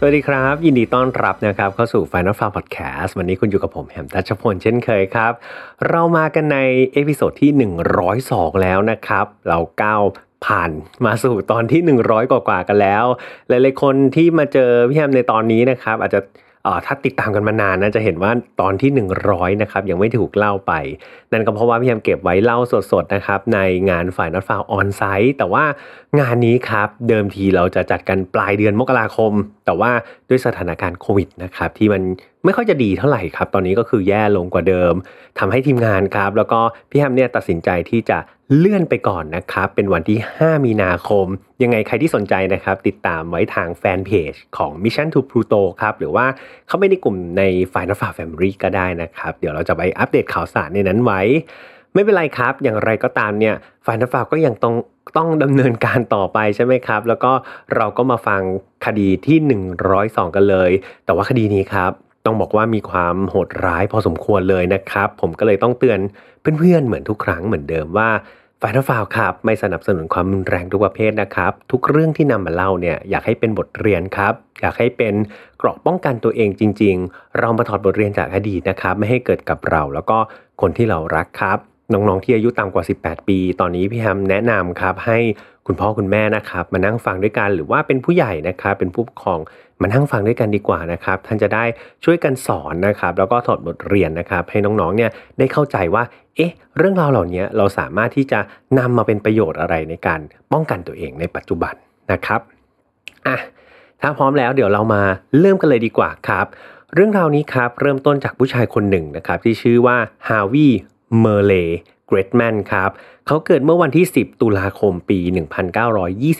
[0.00, 5.32] สวัสดีครับ ยินดีต้อนรับนะครับเข้าสู่ Final Far Podcast วันนี้คุณอยู่กับผมแฮมทัชพลเช่นเคยครับ
[5.88, 6.58] เรามากันใน
[6.92, 7.50] episode ที่
[8.08, 10.02] 102 แล้วนะครับ เราก้าว
[10.46, 10.70] ผ่าน
[11.04, 13.04] มาสู่ตอนที่ 100 กว่าๆกันแล้ว
[13.48, 16.20] หลายๆคนที่มาเจอพี่แฮมในตอนนี้นะครับ อาจจะ
[16.86, 18.90] ถ้าติดตามกันมานานนะจะเห็นว่าตอนที่
[19.26, 20.72] 100 นะครับ ยังไม่ถูกเล่าไป
[21.32, 22.58] นั่นก็เพราะว่าพี่แฮมเก็บไว้เล่า
[22.92, 23.58] สดๆนะครับใน
[23.90, 25.64] งาน Final Far on-site แต่ว่า
[26.20, 29.32] งานนี้ครับเดิมทีเราจะจัดกันปลายเดือนมกราคม
[29.68, 29.92] แต่ว่า
[30.28, 32.02] ด้วยสถานการณ์โควิดนะครับที่มัน
[32.44, 34.94] ไม่ค่อยจะดีเท่าไหร่ครับ ตอนนี้ก็คือแย่ลงกว่าเดิม
[35.38, 36.60] ทำให้ทีมงานครับ แล้วก็
[36.90, 38.18] พี่แฮมเนี่ยตัดสินใจที่จะ
[38.56, 41.26] เลื่อนไปก่อนนะครับ เป็นวันที่ 5 มีนาคม
[41.62, 46.26] ยังไงใครที่สนใจนะครับ ติดตามไว้ทางแฟนเพจของ Mission to Pluto ครับ หรือว่า
[46.68, 51.20] เข้าไปในกลุ่มใน Final f a r Family ก็ได้นะครับ เดี๋ยวเราจะไปอัปเดตข่าวสารในนั้นไว้
[51.98, 53.54] ไม่เป็นไรครับ อย่างไรก็ตามเนี่ย
[53.86, 54.74] ฝ่ายนักฝ่าก็ยังต้อง
[55.16, 57.32] ต้องดำเนินการต่อไปใช่ไหมครับ แล้วก็
[57.76, 58.40] เราก็มาฟัง
[58.86, 59.38] คดีที่
[59.86, 60.70] 102 กันเลย
[61.04, 61.92] แต่ว่าคดีนี้ครับ
[62.24, 66.00] ต้องบอกว่ามีความโหดร้ายพอสมควรเลยนะครับ ผมก็เลยต้องเตือน
[66.58, 68.10] เพื่อนๆเหมือนทุกครั้งเหมือนเดิมว่า
[68.60, 75.14] ฝ่ายทัฟาวครับ ไม่สนับสนุนความรุนแรงทุกประเภทนะครับ ทุกเรื่องที่นำมาเล่าเนี่ยอยากให้เป็นบทเรียนครับ อยากให้เป็น
[75.58, 80.18] เกราะป้องกันตัวเองจริง ๆ เรามาถอดบทเรียนจากอดีตนะครับ ไม่ให้เกิดกับเรา แล้วก็
[80.60, 81.58] คนที่เรารักครับ
[81.92, 85.18] น้องๆที่อายุต่ำกว่า 18 ปี ตอนนี้พี่แฮมแนะนำครับให้
[85.66, 89.40] คุณพ่อคุณแม่นะครับ มานั่งฟังด้วยกันหรือว่าเป็นผู้ใหญ่นะครับ เป็นผู้ปกครอง
[89.80, 91.64] มานั่งฟังด้วยกันดีกว่านะครับ ท่านจะได้
[92.04, 96.02] ช่วยกันสอนนะครับ แล้วก็ถอดบทเรียนนะครับ ให้น้องๆเนี่ยได้เข้าใจว่า
[96.36, 98.40] เอ๊ะ เรื่องราวเหล่านี้เราสามารถที่จะ
[98.78, 100.20] นำมาเป็นประโยชน์อะไรในการ
[100.52, 101.74] ป้องกันตัวเองในปัจจุบัน
[102.12, 102.40] นะครับ
[103.26, 103.36] อะ
[104.00, 105.02] ถ้าพร้อมแล้วเดี๋ยวเรามา
[105.40, 106.46] เริ่มกันเลยดีกว่าครับ
[106.94, 109.96] เรื่องราวนี้ครับเริ่มต้นจากผู้ชายคนหนึ่งนะครับ ที่ชื่อว่า
[110.28, 110.68] ฮาวี
[111.18, 111.52] เมอร์เรย์ แกล
[112.06, 112.90] ตแมนครับ
[113.26, 115.18] เขาเกิดเมื่อวันที่ 10 ตุลาคมปี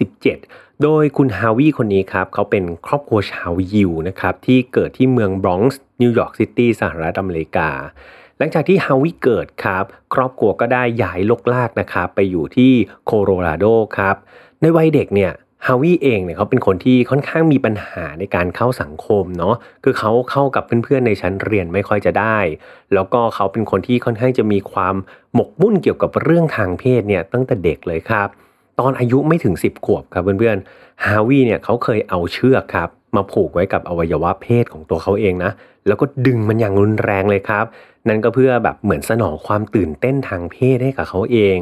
[0.01, 7.71] 1927 โดยคุณฮาวีคนนี้ครับเขาเป็นครอบครัวชาวยิวนะครับที่เกิดที่เมืองบรอนซ์นิวยอร์กซิตี้สหรัฐอเมริกา
[8.39, 9.85] หลังจากที่ฮาวีเกิดครับ
[10.15, 12.73] ครอบครัวก็ได้ย้ายรกรากนะครับไปอยู่ที่
[13.05, 13.65] โคโลราโด
[13.97, 14.17] ครับ
[14.61, 15.33] ในวัยเด็กเนี่ย
[15.67, 19.55] ฮาวิเองเนี่ยเขาเป็นคนที่ค่อนข้างมีปัญหาในการเข้าสังคมเนาะ
[19.85, 22.39] คือเขาเข้ากับเพื่อนๆในชั้นเรียนไม่ค่อยจะได้
[22.95, 24.95] แล้วก็เขาเป็นคนที่ค่อนข้างจะมีความ
[25.35, 28.29] หมกมุ่นเกี่ยวกับเรื่องทางเพศเนี่ยตั้งแต่เด็กเลยครับ
[28.81, 35.51] ตอนอายุไม่ถึง 10 ขวบครับเพื่อนๆฮาวิเนี่ยเขาเคยเอาเชือกครับมาผูกไว้กับอวัยวะเพศของตัวเขาเองนะ
[35.87, 37.65] แล้วก็ดึงมันอย่างรุนแรงเลยครับ
[38.09, 41.59] นั่นก็เพื่อแบบเหมือนสนองความตื่นเต้นทางเพศให้กับเขาเอง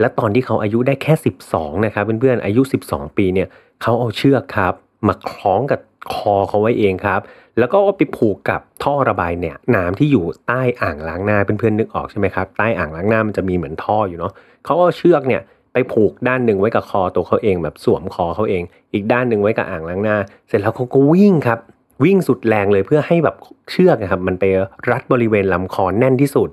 [0.00, 1.14] และตอนที่เขาอายุได้แค่
[1.48, 3.48] 12 นะครับเพื่อนๆอายุ 12 ปีเนี่ย
[3.82, 4.74] เขาเอาเชือกครับ
[5.06, 5.80] มาคล้องกับ
[6.14, 7.20] คอเขาไว้เองครับ
[7.58, 14.32] แล้วก็ไปผูกกับท่อระบายเนี่ยน้ำที่อยู่ใต้อ่างล้างหน้าเพื่อนๆนึกออกใช่ไหมครับใต้อ่างล้างหน้ามันจะมีเหมือนท่ออยู่เนาะ
[14.64, 15.42] เขาเอาเชือกเนี่ย
[15.72, 20.16] ไปผูกด้านหนึ่งไว้กับคอตัวเขาเองแบบสวมคอเขาเอง อีกด้านหนึ่งไว้กับอ่างล้างหน้า
[20.48, 21.58] เสร็จแล้วเขาก็วิ่งครับ
[22.04, 23.36] วิ่งสุดแรงเลยเพื่อให้แบบ
[23.70, 24.44] เชือกนะครับ มันไป
[24.90, 26.48] รัดบริเวณลำคอแน่นที่สุด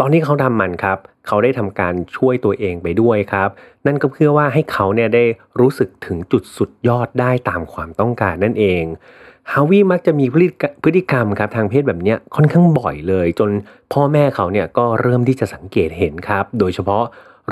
[0.00, 3.48] ตอนที่เขาทำมันครับ เขาได้ทำการช่วยตัวเองไปด้วยครับ
[3.86, 5.24] นั่นก็เพื่อว่าให้เขาเนี่ยได้
[5.60, 8.84] รู้สึกถึงจุดสุดยอดได้ตามความต้องการนั่นเอง
[9.52, 10.26] ฮาวิมักจะมี
[10.84, 13.50] พฤติกรรมครับทางเพศแบบนี้ค่อนข้างบ่อยเลย จน
[13.92, 17.04] พ่อแม่เขาเนี่ยก็เริ่มที่จะสังเกตเห็นครับ โดยเฉพาะ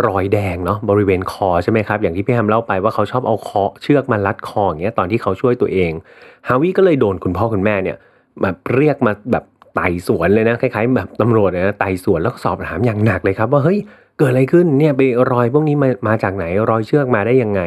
[0.06, 5.92] รอยแดงเนาะบริเวณคอใช่ไหมครับอย่างที่พี่แฮมเล่าไปว่าเขาชอบเอาคอเชือกมารัดคออย่างเงี้ยตอนที่เขาช่วยตัวเอง
[6.48, 7.96] ฮาวิก็เลยโดนคุณพ่อคุณแม่เนี่ย
[8.42, 9.44] มาเรียกมาแบบ
[9.74, 13.78] ไต่สวนเลยนะคล้ายๆแบบตำรวจนะไต่สวนแล้วก็สอบถามอย่างหนักเลยครับว่าเฮ้ย
[14.18, 17.62] เกิดอะไรขึ้นเนี่ยไปรอยพวกนี้มามาจากไหนรอยเชือกมาได้ยังไง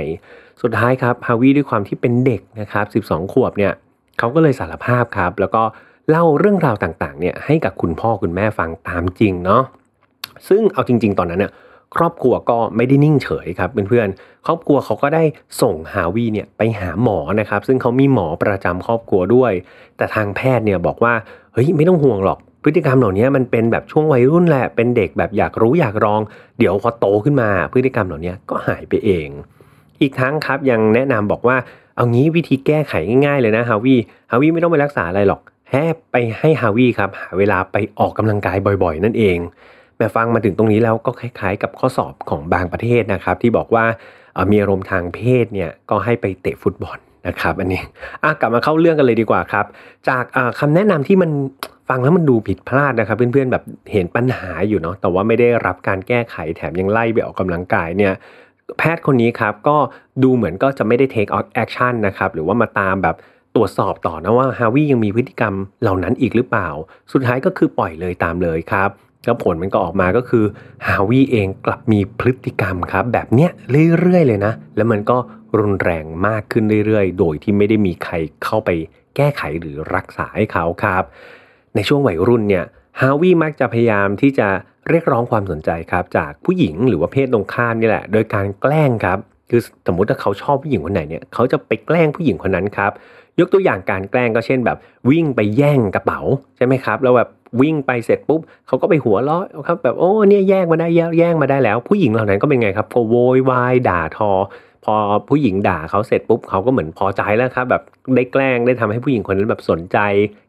[0.61, 3.73] สุดท้ายครับฮาวิด้วยความที่เป็นเด็กนะครับ 12 ขวบเนี่ย
[4.19, 5.63] เขาก็เลยสารภาพครับ แล้วก็
[6.09, 9.63] เล่าเรื่องราวต่างๆเนี่ยให้กับคุณพ่อคุณแม่ฟังตามจริงเนาะ
[10.47, 11.51] ซึ่งเอาจริง ๆ ตอนนั้นเนี่ย
[11.95, 15.23] ครอบครัวก็ไม่ได้นิ่งเฉยครับเพื่อนๆครอบครัวเขาก็ได้
[15.61, 19.51] ส่งฮาวีเนี่ยไปหาหมอนะครับซึ่งเขามีหมอประจำครอบครัวด้วย
[19.97, 21.13] แต่ทางแพทย์เนี่ยบอกว่า
[21.53, 26.21] เฮ้ยไม่ต้องห่วงหรอกพฤติกรรมเหล่านี้มันเป็นแบบช่วงวัยรุ่นแหละ เป็นเด็กแบบอยากรู้อยากลอง
[26.57, 29.27] เดี๋ยวพอโตขึ้นมา พฤติกรรมเหล่านี้ก็หายไปเอง
[30.01, 31.57] อีกทั้งครับยังแนะนำบอกว่า
[31.95, 32.93] เอางี้วิธีแก้ไข
[33.25, 33.95] ง่ายๆเลยนะฮาวี
[34.31, 39.37] ฮาวีไม่ต้องไปรักษาอะไรหรอกแค่ไปให้ฮาวีครับหาเวลาไปออกกำลังกายบ่อยๆ นั่นเอง
[40.01, 43.85] แม่ฟังมาถึงตรงนี้แล้วก็คล้ายๆ กับข้อสอบของบางประเทศนะครับ ที่บอกว่า
[44.51, 47.81] มีอารมณ์ทางเพศเนี่ยก็ให้ไปเตะฟุตบอลนะครับอันนี้
[48.39, 49.65] กลับมาเข้าเรื่องกันเลยดีกว่าครับ
[50.09, 50.23] จาก
[50.59, 51.31] คำแนะนำที่มัน
[51.89, 58.13] ฟังแล้วมันดูผิดพลาดนะครับ เพื่อนๆแบบเห็นปัญหาอยู่เนาะแต่ว่าไม่ได้รับการแก้ไขแถมยังไล่ไปออกกำลังกายเนี่ย
[58.77, 59.77] แพทย์คนนี้ครับก็
[60.23, 61.31] ดูเหมือนก็จะไม่ได้ take
[61.63, 63.15] action นะครับหรือว่ามาตามแบบ
[63.55, 66.69] ตรวจสอบต่อนะว่าฮาวิยังมีพฤติกรรมเหล่านั้นอีกหรือเปล่า
[67.11, 68.89] สุดท้ายก็คือปล่อยเลยตามเลยครับ
[69.25, 70.45] แล้วผลมันก็ออกมาก็คือ
[70.87, 73.51] ฮาวิเองกลับมีพฤติกรรมครับ แบบเนี้ย
[73.99, 75.17] เรื่อยๆเลยนะ แล้วมันก็
[75.59, 78.13] รุนแรงมากขึ้นเรื่อยๆ โดยที่ไม่ได้มีใคร
[78.43, 78.69] เข้าไป
[79.15, 81.03] แก้ไขหรือรักษาให้เขาครับ
[81.75, 82.65] ในช่วงวัยรุ่นเนี่ย
[82.99, 84.47] ฮาวิมักจะพยายามที่จะ
[84.89, 89.19] เรียกร้องความสนใจครับ จากผู้หญิงหรือว่าเพศตรงข้ามนี่แหละ โดยการแกล้งครับ
[89.49, 92.91] คือสมมติถ้าเขาชอบผู้หญิงคนไหนเนี่ยเขาจะไปแกล้งผู้หญิงคนนั้นครับ
[93.39, 94.77] ยกตัวอย่างการแกล้งก็เช่นแบบ
[95.09, 96.19] วิ่งไปแย่งกระเป๋า
[96.57, 97.29] ใช่ไหมครับ แล้วแบบ
[97.61, 100.87] วิ่งไปเสร็จปุ๊บเขาก็ไปหัวเราะครับแบบโอ้เนี่ยแย่งมาได้
[101.19, 104.31] แย่งมาได้แล้ว ผู้หญิงเหล่านั้นก็เป็นไงครับก็โวยวายด่าทอ
[104.85, 104.95] พอ
[105.29, 107.81] ผู้หญิงด่าเขาเสร็จปุ๊บเขาก็เหมือนพอใจแล้วครับ แบบ
[108.15, 109.97] ได้แกล้งได้ทำให้ผู้หญิงคนนั้นแบบสนใจ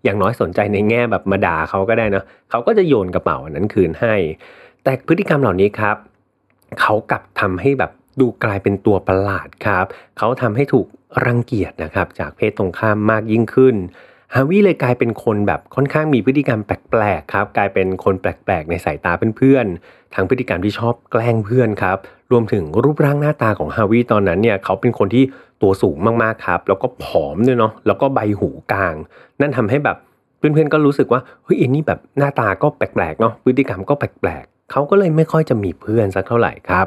[0.04, 4.14] อย่างน้อยสนใจในแง่แบบมาด่าเขาก็ได้นะเขาก็จะโยนกระเป๋านั้นคืนให้
[4.84, 5.96] แต่พฤติกรรมเหล่านี้ครับ
[6.81, 7.90] เขากลับทำให้แบบ
[8.20, 9.87] ดูกลายเป็นตัวประหลาดครับ
[10.19, 10.87] เขาทำให้ถูก
[11.26, 13.76] รังเกียจนะครับจากเพศตรงข้ามมากยิ่งขึ้น
[14.37, 21.96] ฮาวิเลยกลายเป็นคนแบบค่อนข้างมีพฤติกรรมแปลกๆครับ กลายเป็นคนแปลกๆ ในสายตาเพื่อนๆทั้งพฤติกรรมที่ชอบแกล้งเพื่อนครับ
[22.32, 25.25] รวมถึงรูปร่างหน้าตาของฮาวิตอนนั้นเนี่ยเขาเป็นคนที่
[25.62, 28.94] ตัวสูงมากๆครับ แล้วก็ผอมด้วยเนาะแล้วก็ใบหูกลาง
[29.40, 29.96] นั่นทำให้แบบ
[30.38, 36.87] เพื่อนๆก็รู้สึกว่าเฮ้ยอันนี้แบบหน้าตาก็แปลกๆเนาะพฤติกรรมก็แปลกๆเขาก็เลยไม่ค่อยจะมีเพื่อนสักเท่าไหร่ครับ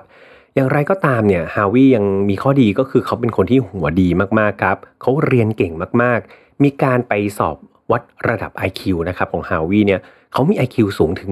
[0.55, 4.07] อย่างไรก็ตามเนี่ยฮาวิยังมีข้อดีก็คือเขาเป็นคนที่หัวดี
[4.39, 7.55] มากๆครับเขาเรียนเก่งมากๆ มีการไปสอบ
[7.91, 10.01] วัดระดับ IQ นะครับของฮาวิเนี่ย
[10.33, 11.29] เขามี IQ สูงถึง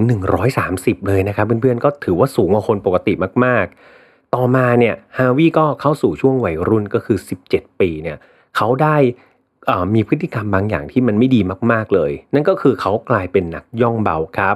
[0.54, 3.14] 130 เลยนะครับ เพื่อนๆก็ถือว่าสูงกว่าคนปกติ
[3.46, 7.18] มากๆ ต่อมาเนี่ยฮาวิก็เข้าสู่ช่วงวัยรุ่นก็คือ
[7.50, 8.18] 17 ปีเนี่ย
[8.58, 8.98] เขาได้
[9.96, 11.42] มีพฤติกรรมบางอย่างที่มันไม่ดี
[11.72, 14.56] มากๆเลย นั่นก็คือเขากลายเป็นนักย่องเบาครับ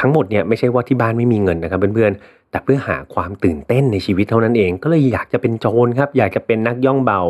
[0.00, 7.20] ทั้งหมดเนี่ยไม่ใช่ว่าที่บ้านไม่มีเงินนะครับเพื่อนๆแต่เพื่อหาความตื่นเต้นในชีวิตเท่านั้นเอง ก็เลยอยากจะเป็นโจรครับ อยากจะเป็นนักย่องเบา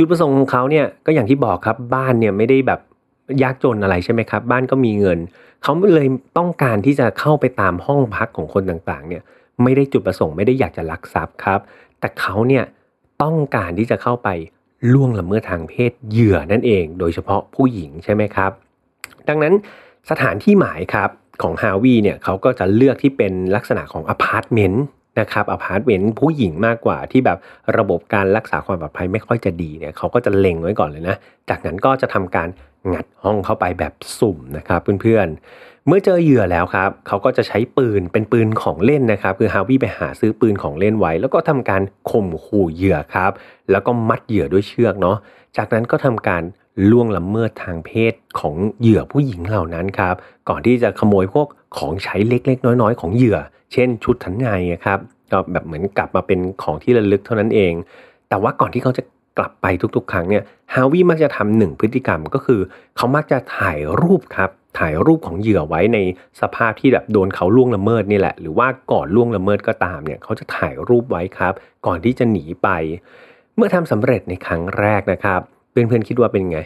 [0.00, 2.80] จุดประสงค์ของเขาเนี่ยก็อย่างที่บอกครับบ้านเนี่ยไม่ได้แบบ
[3.42, 5.18] ยากจนอะไรใช่ไหมครับ บ้านก็มีเงิน
[5.62, 6.06] เขาเลย
[6.38, 9.22] ต้องการที่จะเข้าไปตามห้องพักของคนต่างๆ เนี่ย
[9.62, 11.60] ไม่ได้จุดประสงค์ไม่ได้อยากจะลักทรัพย์ครับ
[12.00, 12.64] แต่เขาเนี่ย
[13.22, 14.28] ต้องการที่จะเข้าไป
[14.92, 18.50] ล่วงละเมิดทางเพศเหยื่อนั่นเอง โดยเฉพาะผู้หญิงใช่ไหมครับ
[19.28, 19.54] ดังนั้น
[20.10, 21.10] สถานที่หมายครับ
[21.42, 24.84] ของฮาวีเนี่ยเขาก็จะเลือกที่เป็นลักษณะของอพาร์ตเมนต์
[25.18, 27.38] นะครับอพาร์ตเมนต์ผู้หญิงมากกว่าที่แบบ
[27.78, 31.16] ระบบการรักษาความปลอดภัยไม่ค่อยจะดีเนี่ยเขาก็จะเล็งไว้ก่อนเลยนะ
[31.50, 32.48] จากนั้นก็จะทำการ
[32.92, 43.32] งัดห้องเข้าไปแบบสุ่มนะครับเพื่อนๆ เมื่อเจอเหยื่อแล้วครับเขาก็จะใช้ปืนเป็นปืนของเล่นนะครับ คือฮาวิไปหาซื้อปืนของเล่นไว้ แล้วก็ทำการข่มขู่เหยื่อครับ
[43.70, 45.16] แล้วก็มัดเหยื่อด้วยเชือกเนาะ
[45.56, 46.42] จากนั้นก็ทำการ
[46.90, 50.14] ล่วงละเมิดทางเพศของเหยื่อผู้หญิงเหล่านั้นครับ
[50.48, 51.46] ก่อนที่จะขโมยพวก
[51.78, 53.38] ของใช้เล็กๆ น้อยๆ ของเหยื่อ
[53.72, 54.48] เช่น ชุดทันใน
[54.84, 54.98] ครับ
[55.32, 57.72] ก็แบบเหมือนกลับมาเป็นของที่ระลึกเท่านั้นเอง
[58.28, 59.02] แต่ว่าก่อนที่เขาจะ
[59.38, 60.42] กลับไปทุกๆ ครั้งเนี่ย
[60.74, 62.60] ฮาวิมักจะทำหนึ่งพฤติกรรมก็คือ
[62.96, 65.98] เขามักจะถ่ายรูปครับถ่ายรูปของเหยื่อไว้ใน
[66.40, 71.52] สภาพที่แบบโดนเขาล่วงละเมิดนี่แหละ หรือว่าก่อนล่วงละเมิดก็ตามเนี่ยเขาจะถ่ายรูปไว้ครับ
[71.86, 72.68] ก่อนที่จะหนีไป
[73.56, 75.40] เมื่อทำสำเร็จในครั้งแรกนะครับ
[75.70, 76.60] เพื่อนๆคิดว่าเป็นไง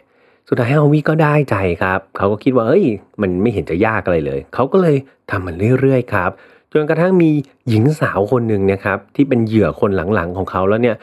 [0.49, 2.85] สุดท้ายฮาวิก็ได้ใจครับ เขาก็คิดว่าเอ้ย
[3.23, 4.97] มันไม่เห็นจะยากอะไรเลย เขาก็เลย
[5.31, 6.31] ทำมันเรื่อยๆครับ
[6.73, 7.31] จนกระทั่งมี
[7.69, 10.97] หญิงสาวคนหนึ่งนะครับ ที่เป็นเหยื่อคนหลังๆของเขาแล้วเนี่ย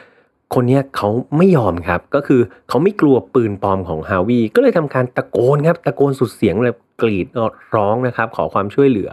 [0.55, 7.27] คนนี้เขาไม่ยอมครับ ก็คือเขาไม่กลัวปืนปลอมของฮาวีก็เลยทำการตะโกนครับ ตะโกนสุดเสียงเลยกรีด
[7.75, 9.11] ร้องนะครับ ขอความช่วยเหลือ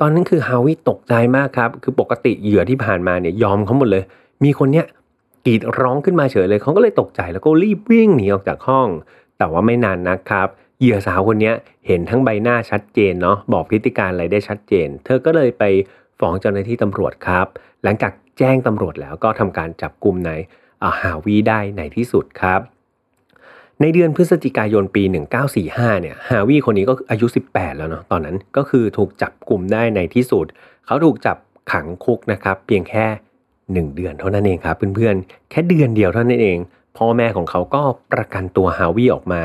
[0.00, 4.02] ตอนนั้นคือฮาวีตกใจมากครับ คือปกติเหยื่อที่ผ่านมาเนี่ยยอมเขาหมดเลย
[4.44, 4.86] มีคนเนี้ย
[5.46, 8.88] กรีดร้องขึ้นมาเฉยเลยเขาก็เลยตกใจแล้วก็รีบวิ่งหนีออกจากห้อง
[9.38, 10.48] แต่ว่าไม่นานนะครับ
[10.80, 11.52] เหยื่อสาวคนนี้
[11.86, 15.64] เห็นทั้งใบหน้าชัดเจนเนาะบอกพฤติการอะไรได้ชัดเจน เธอก็เลยไป
[16.18, 17.46] ฟ้องเจ้าหน้าที่ตำรวจครับ
[17.84, 20.30] หลังจากแจ้งตำรวจแล้วก็ทำการจับกลุ่มใน
[21.00, 22.60] หาวีได้ในที่สุดครับ
[23.80, 25.02] ในเดือนพฤศจิกายนปี
[25.52, 30.46] 1945 เนี่ยฮาวีคนนี้ก็อายุ 18 แล้วเนาะตอนนั้นก็คือถูกจับกลุ่มได้ในที่สุด
[30.86, 31.36] เขาถูกจับ
[31.72, 33.06] ขังคุกนะครับ เพียงแค่
[33.78, 36.58] 1 เดือนเท่านั้นเองครับเพื่อนๆ แค่เดือนเดียวเท่านั้นเอง
[36.96, 39.44] พ่อแม่ของเขาก็ประกันตัวฮาวีออกมา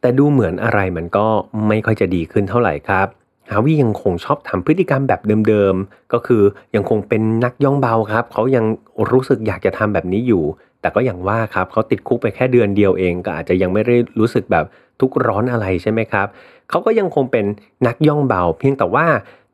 [0.00, 1.26] แต่ดูเหมือนอะไรมันก็
[1.68, 3.06] ไม่ค่อยจะดีขึ้นเท่าไหร่ครับ
[3.50, 6.42] ฮาวิยังคงชอบทำพฤติกรรมแบบเดิมๆ ก็คือ
[6.74, 8.64] ยังคงเป็นนักย่องเบาครับ เขายัง
[9.10, 10.44] รู้สึกอยากจะทำแบบนี้อยู่
[10.80, 14.64] แต่ก็อย่างว่าครับเขาติดคุกไปแค่เดือนเดียวเองก็อาจจะยังไม่ได้รู้สึกแบบ
[15.00, 16.26] ทุกร้อนอะไรใช่ไหมครับ
[16.70, 17.44] เขาก็ยังคงเป็น
[17.86, 19.06] นักย่องเบา เพียงแต่ว่า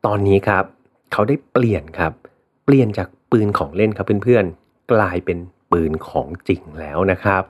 [0.05, 0.63] ตอนนี้ครับ
[1.11, 2.11] เขาได้เปลี่ยนครับ
[2.65, 5.37] เปลี่ยนจาก ปืนของเล่นครับเพื่อนๆ กลายเป็น
[5.71, 7.43] ปืนของจริงแล้วนะครับ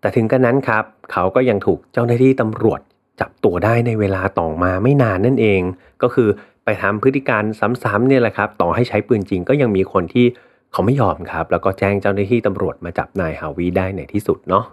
[0.00, 2.80] แต่ถึงกันนั้นครับ เขาก็ยังถูกเจ้าหน้าที่ตำรวจ
[3.20, 5.60] จับตัวได้ในเวลาต่อมาไม่นานนั่นเอง
[6.02, 6.28] ก็คือ
[6.64, 7.42] ไปทำพฤติการ
[7.82, 10.26] ซ้ำๆเนี่ยแหละครับ ต่อให้ใช้ปืนจริงก็ยังมีคนที่
[10.72, 14.64] เขาไม่ยอมครับ แล้วก็แจ้งเจ้าหน้าที่ตำรวจมาจับนายฮาวีได้ในที่สุดเนาะ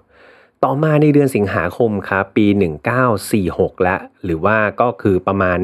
[0.64, 2.46] ต่อมาในเดือนสิงหาคมครับปี
[3.16, 5.60] 1946 และหรือว่าก็คือประมาณ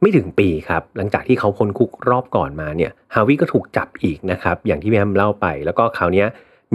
[0.00, 6.24] ไม่ถึงปีครับ หลังจากที่เขาพ้นคุกรอบก่อนมาเนี่ยฮาวิก็ถูกจับอีกนะครับ อย่างที่แม่เล่าไป แล้วก็คราวนี้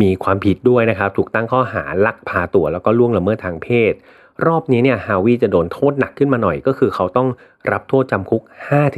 [0.01, 3.93] มีความผิดด้วยนะครับ ถูกตั้งข้อหาลักพาตัวแล้วก็ล่วงละเมิดทางเพศ
[4.45, 7.27] รอบนี้เนี่ยฮาวิจะโดนโทษหนักขึ้นมาหน่อย ก็คือเขาต้อง
[7.71, 8.41] รับโทษจำคุก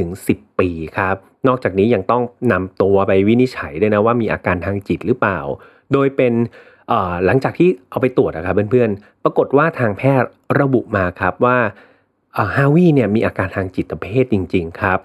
[0.01, 1.15] 5-10 ปีครับ
[1.47, 5.39] นอกจากนี้ยังต้องนำตัวไปวินิจฉัยด้วยนะว่ามีอาการทางจิตหรือเปล่า
[5.93, 6.33] โดยเป็น
[7.25, 11.57] หลังจากที่เอาไปตรวจนะครับเพื่อนๆ ปรากฏว่าทางแพทย์ระบุมาครับว่า
[12.55, 14.99] ฮาวิเนี่ยมีอาการทางจิตเภทจริง ๆ ครับ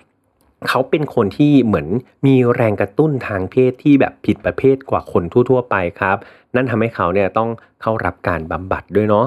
[0.68, 1.86] เขาเป็นคนที่เหมือน
[2.26, 6.16] มีแรงกระตุ้นทางเพศที่แบบผิดประเภทกว่าคนทั่ว ๆ ไปครับ
[6.54, 7.50] นั่นทำให้เขาเนี่ยต้อง
[7.82, 9.26] เข้ารับการบำบัดด้วยเนาะ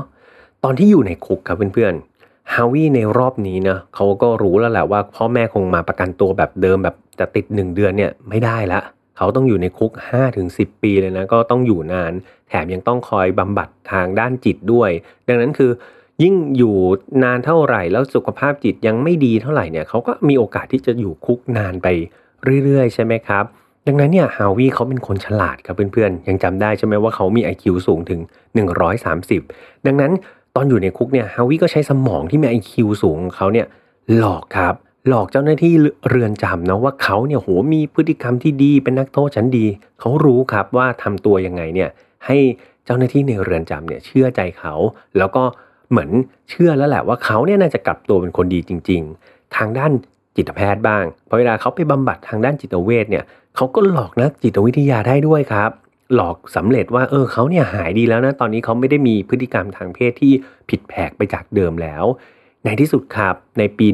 [0.64, 8.82] ตอนที่อยู่ในคุกครับเพื่อนๆฮาวิในรอบนี้นะเขาก็รู้แล้วแหละว่าพ่อแม่คงมาประกันตัวแบบเดิมแบบจะติดหนึ่งเดือนเนี่ยไม่ได้ละ
[9.18, 9.92] เขาต้องอยู่ในคุก
[10.38, 12.14] 5-10 ปีเลยนะก็ต้องอยู่นาน
[12.50, 14.90] แถมยังต้องคอยบำบัดทางด้านจิตด้วย
[15.28, 15.72] ดังนั้นคือ
[16.22, 16.76] ยิ่งอยู่
[17.24, 21.88] นานเท่าไหร่ แล้วสุขภาพจิตยังไม่ดีเท่าไหร่เนี่ยเขาก็มีโอกาสที่จะอยู่คุกนานไป
[22.64, 23.44] เรื่อยๆ ใช่ไหมครับ
[23.88, 28.20] ดังนั้นเนี่ยฮาวิเขาเป็นคนฉลาดครับเพื่อนๆ ยังจำได้ใช่ไหมว่าเขามี IQ สูงถึง
[29.04, 30.12] 130 ดังนั้น
[30.56, 32.74] ตอนอยู่ในคุกเนี่ยฮาวิก็ใช้สมองที่มี IQ
[33.04, 33.68] สูงของเขาเนี่ย
[34.18, 34.76] หลอกครับ
[35.08, 35.74] หลอกเจ้าหน้าที่
[36.10, 39.66] เรือนจำนะว่าเขาเนี่ยโหมีพฤติกรรมที่ดีเป็นนักโทษชั้นดี
[40.00, 41.90] เขารู้ครับว่าทำตัวยังไงเนี่ย
[42.26, 42.38] ให้
[42.86, 44.74] เจ้าหน้าที่ในเรือนจำเนี่ยเชื่อใจเขา
[45.18, 45.44] แล้วก็
[45.92, 46.10] เหมือน
[46.50, 49.92] เชื่อแล้วแหละว่าเขาเนี่ยน่าจะกลับตัวเป็นคนดีจริง ๆ ทางด้าน
[50.38, 53.24] จิตแพทย์บ้างพอเวลาเขาไปบำบัดทางด้านจิตเวชเนี่ย
[53.56, 55.72] เขาก็หลอกนักจิตวิทยาได้ด้วยครับ
[56.16, 60.34] หลอกสำเร็จว่าเออเขาเนี่ยหายดีแล้วนะตอนนี้เขาไม่ได้มีพฤติกรรมทางเพศที่
[60.70, 62.04] ผิดแผกไปจากเดิมแล้ว
[62.66, 63.88] ในที่สุดครับในปี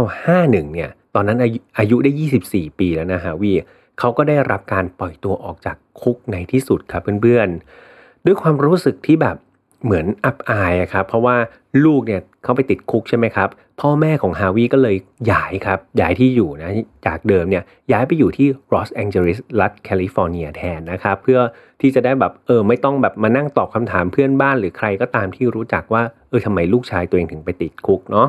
[0.00, 2.10] 1951 เนี่ยตอนนั้นอายุอายุได้
[2.46, 3.52] 24 ปีแล้วนะฮะวี
[3.98, 9.36] เขาก็ได้รับการปล่อยตัวออกจากคุกในที่สุดครับเพื่อนๆด้วยความรู้สึกที่แบบ
[9.84, 11.36] เหมือนอับอายครับเพราะว่า
[11.84, 13.48] ลูกเนี่ยเขาไปติดคุกใช่ไหมครับ
[13.80, 14.96] พ่อแม่ของฮาวิก็เลย
[15.32, 16.70] ย้ายครับย้ายที่อยู่นะ
[17.06, 21.40] จากเดิมเนี่ยย้ายไปอยู่ที่ลอสแองเจลิสรัฐแคลิฟอร์เนียแทนนะครับ เพื่อ
[21.80, 28.28] ที่จะได้แบบเออไม่ต้องแบบมานั่งตอบคำถามเพื่อนบ้านหรือใครก็ตามที่รู้จักว่าเออทำไมลูกชายตัวเองถึงไปติดคุกเนาะ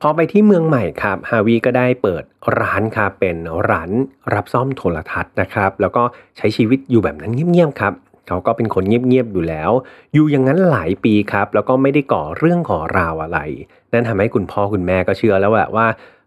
[0.00, 2.24] พอไปที่เมืองใหม่ครับฮาวีก็ได้เปิด
[2.60, 3.36] ร้านครับเป็น
[3.70, 3.90] ร้าน
[4.34, 6.02] รับซ่อมโทรทัศน์นะครับ แล้วก็
[6.36, 7.92] ใช้ชีวิตอยู่แบบนั้นเงียบๆครับ
[8.28, 9.70] เขาก็เป็นคนเงียบๆอยู่แล้ว
[10.14, 13.38] อยู่อย่างนั้นหลายปีครับ แล้วก็ไม่ได้ก่อเรื่องก่อราวอะไร
[13.92, 15.86] นั่นทำให้คุณพ่อคุณแม่ก็เชื่อแล้วแหละว่า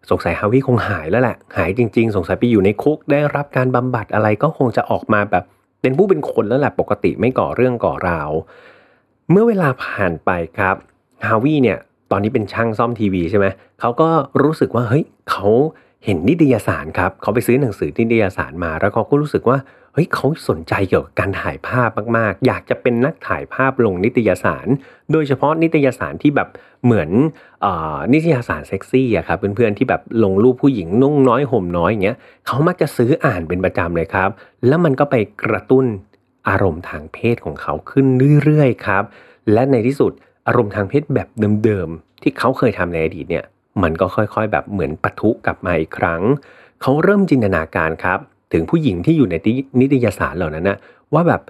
[0.09, 5.43] สงสัยฮาวิคงหายแล้วแหละ หายจริง ๆ สงสัยไปอยู่ในคุกได้รับการบำบัดอะไรก็คงจะออกมาแบบ
[5.81, 8.31] เป็นผู้เป็นคนแล้วแหละปกติไม่ก่อเรื่องก่อราว
[9.31, 10.75] เมื่อเวลาผ่านไปครับ
[11.27, 11.77] ฮาวิเนี่ย
[12.11, 13.45] ตอนนี้เป็นช่างซ่อมทีวีใช่ไหม
[13.79, 14.09] เขาก็
[14.43, 15.47] รู้สึกว่าเฮ้ยเขา
[16.05, 19.57] เห็นนิตยสารครับเขาไปซื้อหนังสือนิตยสารมาแล้วเขาก็รู้สึกว่า
[19.99, 24.67] ฮ้ยเขาสนใจเกี่ยวกับการถ่ายภาพมาก ๆ อยากจะเป็นนักถ่ายภาพลงนิตยสาร
[25.11, 26.49] โดยเฉพาะนิตยสารที่แบบ
[26.83, 27.09] เหมือน
[27.65, 27.67] อ
[28.13, 34.29] นิตยสารเซ็กซี่อะครับเพื่อนๆที่แบบลงรูปผู้หญิงนุ่งน้อยห่มน้อยอย่างเงี้ยเขามักจะซื้ออ่านเป็นประจำเลยครับ
[34.67, 35.85] แล้วมันก็ไปกระตุ้น
[36.49, 38.05] อารมณ์ทางเพศของเขาขึ้น
[38.43, 39.03] เรื่อยๆครับ
[39.53, 40.11] และในที่สุด
[40.47, 41.27] อารมณ์ทางเพศแบบ
[41.65, 43.45] เดิมๆที่เขาเคยทำในอดีตเนี่ย
[43.83, 46.21] มันก็ค่อยๆ แบบเหมือนปะทุกลับมาอีกครั้ง
[46.81, 48.19] เขาเริ่มจินตนาการครับ
[48.53, 49.35] ถึงผู้หญิงที่อยู่ใน
[49.79, 50.77] นิตยสารเหล่านั้นนะ
[51.13, 51.41] ว่าแบบ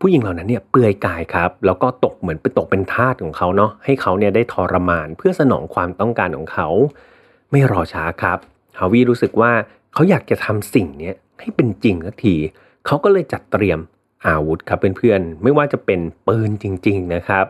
[0.00, 6.68] ผู้หญิงเหล่านั้นเนี่ยเปลือยกายครับ แล้วก็ตกเหมือนไปตกเป็นทาสของเขาเนาะให้เขาเนี่ยได้ทรมานเพื่อสนองความต้องการของเขา
[7.50, 8.38] ไม่รอช้าครับ
[8.78, 9.52] ฮาวิรู้สึกว่า
[9.94, 12.36] เขาอยากจะทำสิ่งนี้ให้เป็นจริงสักที
[12.86, 13.78] เขาก็เลยจัดเตรียม
[14.26, 17.46] อาวุธครับเพื่อนๆไม่ว่าจะเป็นปืนจริง ๆนะครับ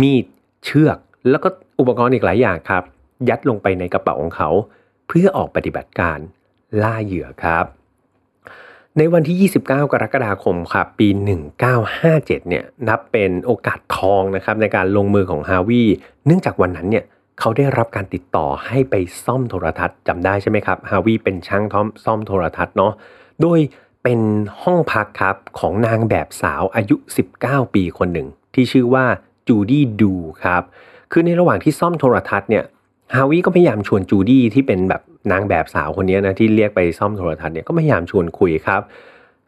[0.00, 0.24] มีด
[0.64, 0.98] เชือก
[1.30, 1.48] แล้วก็
[1.80, 2.82] อุปกรณ์อีกหลายอย่างครับ
[3.28, 4.50] ยัดลงไปในกระเป๋าของเขา
[5.08, 6.18] เพื่อออกปฏิบัติการ
[6.82, 7.64] ล่าเหยื่อครับ
[8.98, 11.08] ในวันที่ 29 กรกฎาคมครับปี
[11.82, 15.82] 1957 เนี่ยนับเป็นโอกาสทองนะครับในการลงมือของฮาวิ
[16.26, 17.04] เนื่องจากวันนั้นเนี่ย
[17.40, 18.94] เขาได้รับการติดต่อให้ไป
[19.24, 22.92] ซ่อมโทรทัศน์จำได้ใช่ไหมครับฮาวิเป็นช่างทอมซ่อมโทรทัศน์เนาะ
[23.40, 23.58] โดย
[24.02, 24.20] เป็น
[24.62, 26.96] ห้องพักครับของนางแบบสาวอายุ
[27.36, 29.04] 19 ปีคนหนึ่ง ที่ชื่อว่า
[29.48, 30.62] จูดี้ดัลล์ครับ
[31.12, 32.64] คือในระหว่างที่ซ่อมโทรทัศน์เนี่ย
[33.14, 35.02] ฮาวิก็พยายามชวนจูดี้ที่เป็นแบบ
[35.32, 38.80] นางแบบสาวคนนี้นะที่เรียกไปซ่อมโทรทัศน์เนี่ยก็พยายามชวนคุยครับ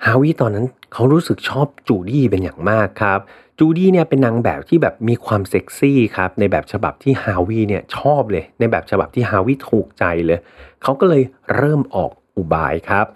[0.05, 3.21] ฮาวิตอนนั้นเขารู้สึกชอบจูดี้เป็นอย่างมากครับ
[3.59, 10.39] จูดี้เนี่ยเป็นนางแบบที่แบบมีความเซ็กซี่ครับในแบบฉบับที่ฮาวิเนี่ยชอบเลย ในแบบฉบับที่ฮาวิถูกใจเลย
[10.83, 11.23] เขาก็เลย
[11.57, 13.07] เริ่มออกอุบายครับ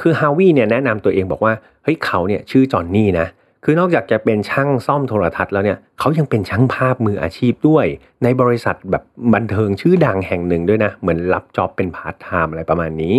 [0.00, 1.52] คือฮาวิเนี่ยแนะนำตัวเองบอกว่า
[1.84, 3.26] เฮ้ยเขาเนี่ยชื่อจอนนี่นะ
[3.64, 7.86] คือนอกจากจะเป็นช่างซ่อมโทรทัศน์แล้วเนี่ยเขายังเป็นช่างภาพมืออาชีพด้วย
[8.22, 9.02] ในบริษัทแบบ
[9.34, 13.16] บันเทิงชื่อดังแห่งหนึ่งด้วยนะ เหมือนรับ job เป็นพาร์ทไทม์อะไรประมาณนี้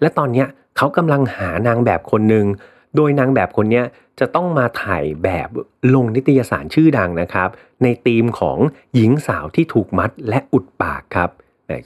[0.00, 2.46] และตอนเนี้ยเขากำลังหานางแบบคนหนึ่ง
[2.96, 3.82] โดยนางแบบคนนี้
[4.20, 5.48] จะต้องมาถ่ายแบบ
[5.94, 7.48] ลงนิตยสารชื่อดังนะครับ
[7.82, 8.58] ในธีมของ
[8.94, 11.30] หญิงสาวที่ถูกมัดและอุดปากครับ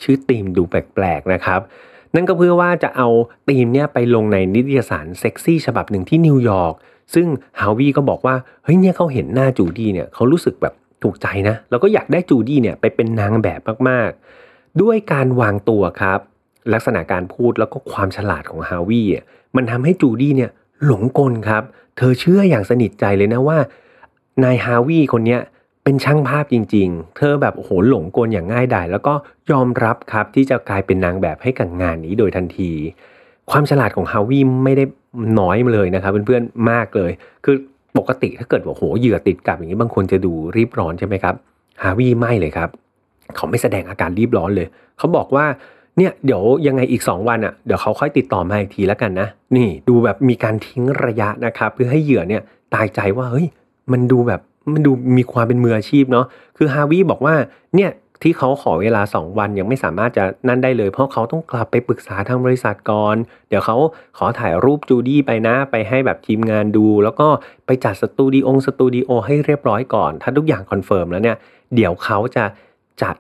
[0.03, 1.61] ชื่อธีมดูแปลกๆนะครับ
[2.15, 3.09] นั่นก็เพื่อว่าจะเอา
[3.49, 6.75] ธีมเนี้ยไปลงในนิตยสารเซ็กซี่ฉบับหนึ่งที่นิวยอร์ก
[7.15, 7.27] ซึ่ง
[7.61, 16.21] ฮาวีก็บอกว่าเฮ้ยเนี่ยเขาเห็นหน้าจูดี้เนี่ยเขารู้สึกแบบถูกใจนะ แล้วก็อยากได้จูดี้เนี่ยไปเป็นนางแบบมากๆ ด้วยการวางตัวครับ
[16.73, 19.03] ลักษณะการพูดแล้วก็ความฉลาดของฮาวี
[19.57, 20.51] มันทำให้จูดี้เนี่ย
[20.85, 21.63] หลงกลครับ
[21.97, 23.59] เธอเชื่ออย่างสนิทใจเลยนะว่า
[24.45, 25.39] นายฮาวีคนนี้
[25.85, 29.15] เป็นช่างภาพจริง ๆ เธอแบบโอ้โหหลงกลอย่างง่ายดายแล้วก็
[29.51, 32.73] ยอมรับครับที่จะกลายเป็นนางแบบให้กับงานนี้โดยทันที
[33.51, 34.85] ความฉลาดของฮาวีไม่ได้
[35.41, 37.11] น้อยเลยนะครับเพื่อนๆมากเลย
[37.45, 37.57] คือ
[37.99, 41.35] ปกติถ้าเกิดว่าโหเหยื่อติดกับอย่างนี้บางคนจะดูรีบร้อนใช่ไหมครับ
[41.83, 42.69] ฮาวีไม่เลยครับ
[43.37, 44.67] เขาไม่แสดงอาการรีบร้อนเลย
[44.99, 45.47] เขาบอกว่า
[45.99, 52.43] เนี่ยเดี๋ยวยังไงอีก 2 วันอะ่ะเดี๋ยวเขาค่อยติดต่อมาอีกทีแล้วกันนะนี่ดูแบบมีการทิ้งระยะนะครับเพื่อให้เหยื่อเนี่ย
[52.75, 53.47] ตายใจว่าเฮ้ย
[53.93, 54.41] มันดูแบบ
[54.73, 56.27] มันดูมีความเป็นมืออาชีพเนาะ
[56.57, 57.35] คือฮาวิบอกว่า
[57.77, 57.91] เนี่ย
[58.23, 63.17] ที่เขาขอเวลา 2 วันยังไม่สามารถจะนั่นได้เลย เพราะเขาต้องกลับไปปรึกษาทางบริษัทก่อน
[63.49, 63.77] เดี๋ยวเขา
[64.19, 67.29] ขอถ่ายรูปจูดี้ไปนะ ไปให้แบบทีมงานดู แล้วก็
[67.67, 71.37] ไปจัดสตูดิโอสตูดิโอให้เรียบร้อยก่อน ถ้าทุกอย่าง confirm แล้วเนี่ย
[71.75, 72.45] เดี๋ยวเขาจะ
[73.03, 73.17] จัด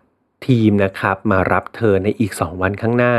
[0.47, 3.15] ทีมนะครับ มารับเธอในอีก 2 วันข้างหน้า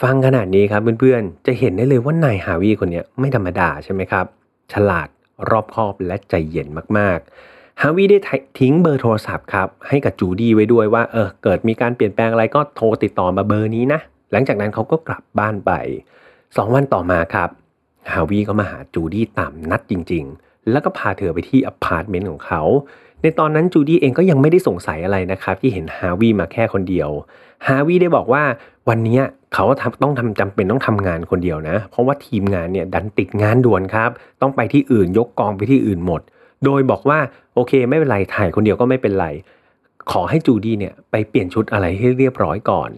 [0.00, 4.26] ฟังขนาดนี้ครับเพื่อนๆ จะเห็นได้เลยว่านายฮาวีคนนี้ไม่ธรรมดาใช่ไหมครับ
[4.72, 5.08] ฉลาด
[5.50, 6.68] รอบคอบและใจเย็น
[6.98, 8.18] มากๆ ฮาวีได้
[8.58, 14.00] ทิ้งเบอร์โทรศัพท์ครับให้กับจูดี้ไว้ด้วยว่าเออเกิดมีการเปลี่ยนแปลงอะไรก็โทรติดต่อมาเบอร์นี้นะ
[14.32, 15.72] หลังจากนั้นเขาก็กลับบ้านไป
[16.26, 17.50] 2 วันต่อมาครับ
[18.12, 22.62] ฮาวีก็มาหาจูดี้ตามนัดจริง ๆ แล้วก็พาเธอไปที่อพาร์ตเมนต์ของเขา
[23.22, 27.08] ในตอนนั้นจูดี้เองก็ยังไม่ได้สงสัยอะไรนะครับที่เห็นฮาวีมาแค่คนเดียว
[27.66, 28.42] ฮาวีได้บอกว่า
[28.88, 29.20] วันนี้
[29.54, 29.64] เขา
[30.02, 36.22] ต้องทำจำเป็นต้องทำงานคนเดียวนะ เพราะว่าทีมงานเนี่ยดันติดงานด่วนครับ ต้องไปที่อื่นยกกองไปที่อื่นหมด
[36.64, 37.18] โดยบอกว่า
[37.54, 39.26] โอเคไม่เป็นไรถ่ายคนเดียวก็ไม่เป็นไร
[40.10, 42.90] ขอให้จูดี้เนี่ยไปเปลี่ยนชุดอะไรให้เรียบร้อยก่อน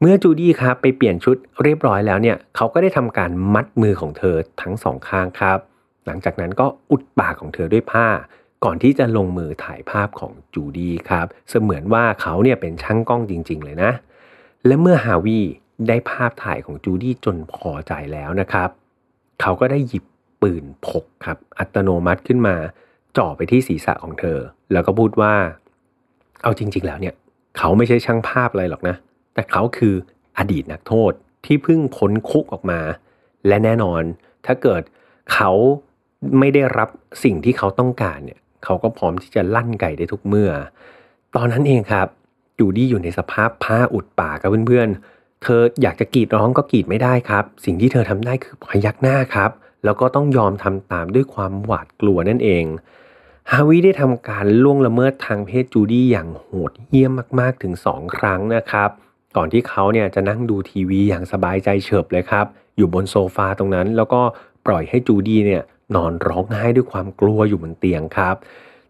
[0.00, 5.58] เมื่อจูดี้ครับไปเปลี่ยนชุดเรียบร้อยแล้วเนี่ยเขาก็ได้ทำการมัดมือของเธอทั้งสองข้างครับ
[6.06, 8.06] หลังจากนั้นก็อุดปากของเธอด้วยผ้า
[8.64, 13.92] ก่อนที่จะลงมือถ่ายภาพของจูดี้ครับ เสมือนว่าเขาเนี่ยเป็นช่างกล้องจริง ๆ เลยนะ
[14.66, 15.40] และเมื่อฮาวี
[15.88, 18.68] ได้ภาพถ่ายของจูดี้จนพอใจแล้วนะครับ
[19.40, 20.04] เขาก็ได้หยิบ
[20.42, 22.56] ปืนพกครับ อัตโนมัติขึ้นมา
[23.16, 24.38] จ่อไปที่ศีรษะของเธอ
[24.72, 25.34] แล้วก็พูดว่า
[26.42, 27.14] เอาจริง ๆ แล้วเนี่ย
[27.58, 28.96] เขาไม่ใช่ช่างภาพอะไรหรอกนะ
[29.34, 29.94] แต่เขาคือ
[30.38, 31.12] อดีตนักโทษ
[31.46, 32.80] ที่เพิ่งพ้นคุกออกมา
[33.46, 34.02] และแน่นอน
[34.46, 34.82] ถ้าเกิด
[35.32, 35.50] เขา
[36.38, 36.88] ไม่ได้รับ
[37.24, 40.50] สิ่งที่เขาต้องการเนี่ย เขาก็พร้อมที่จะลั่นไก่ได้ทุกเมื่อ
[41.36, 42.08] ตอนนั้นเองครับ
[42.58, 49.50] จูดี้อยู่ในสภาพผ้าอุดปากกับเพื่อนๆ เธออยากจะกรีดร้องก็กรีดไม่ได้ครับ สิ่งที่เธอทำได้คือพยักหน้าครับ
[49.84, 52.64] แล้วก็ต้องยอมทำตามด้วยความหวาดกลัวนั่นเอง
[53.54, 58.90] ฮาวิได้ทำการล่วงละเมิดทางเพศจูดี้อย่างโหดเหี้ยมมากๆถึง 2 ครั้งนะครับ
[59.36, 64.20] ก่อนที่เขาเนี่ยจะนั่งดูทีวีอย่างสบายใจเฉิบเลยครับ อยู่บนโซฟาตรงนั้น แล้วก็
[64.66, 65.62] ปล่อยให้จูดี้เนี่ย
[65.94, 68.36] นอนร้องไห้ด้วยความกลัวอยู่บนเตียงครับ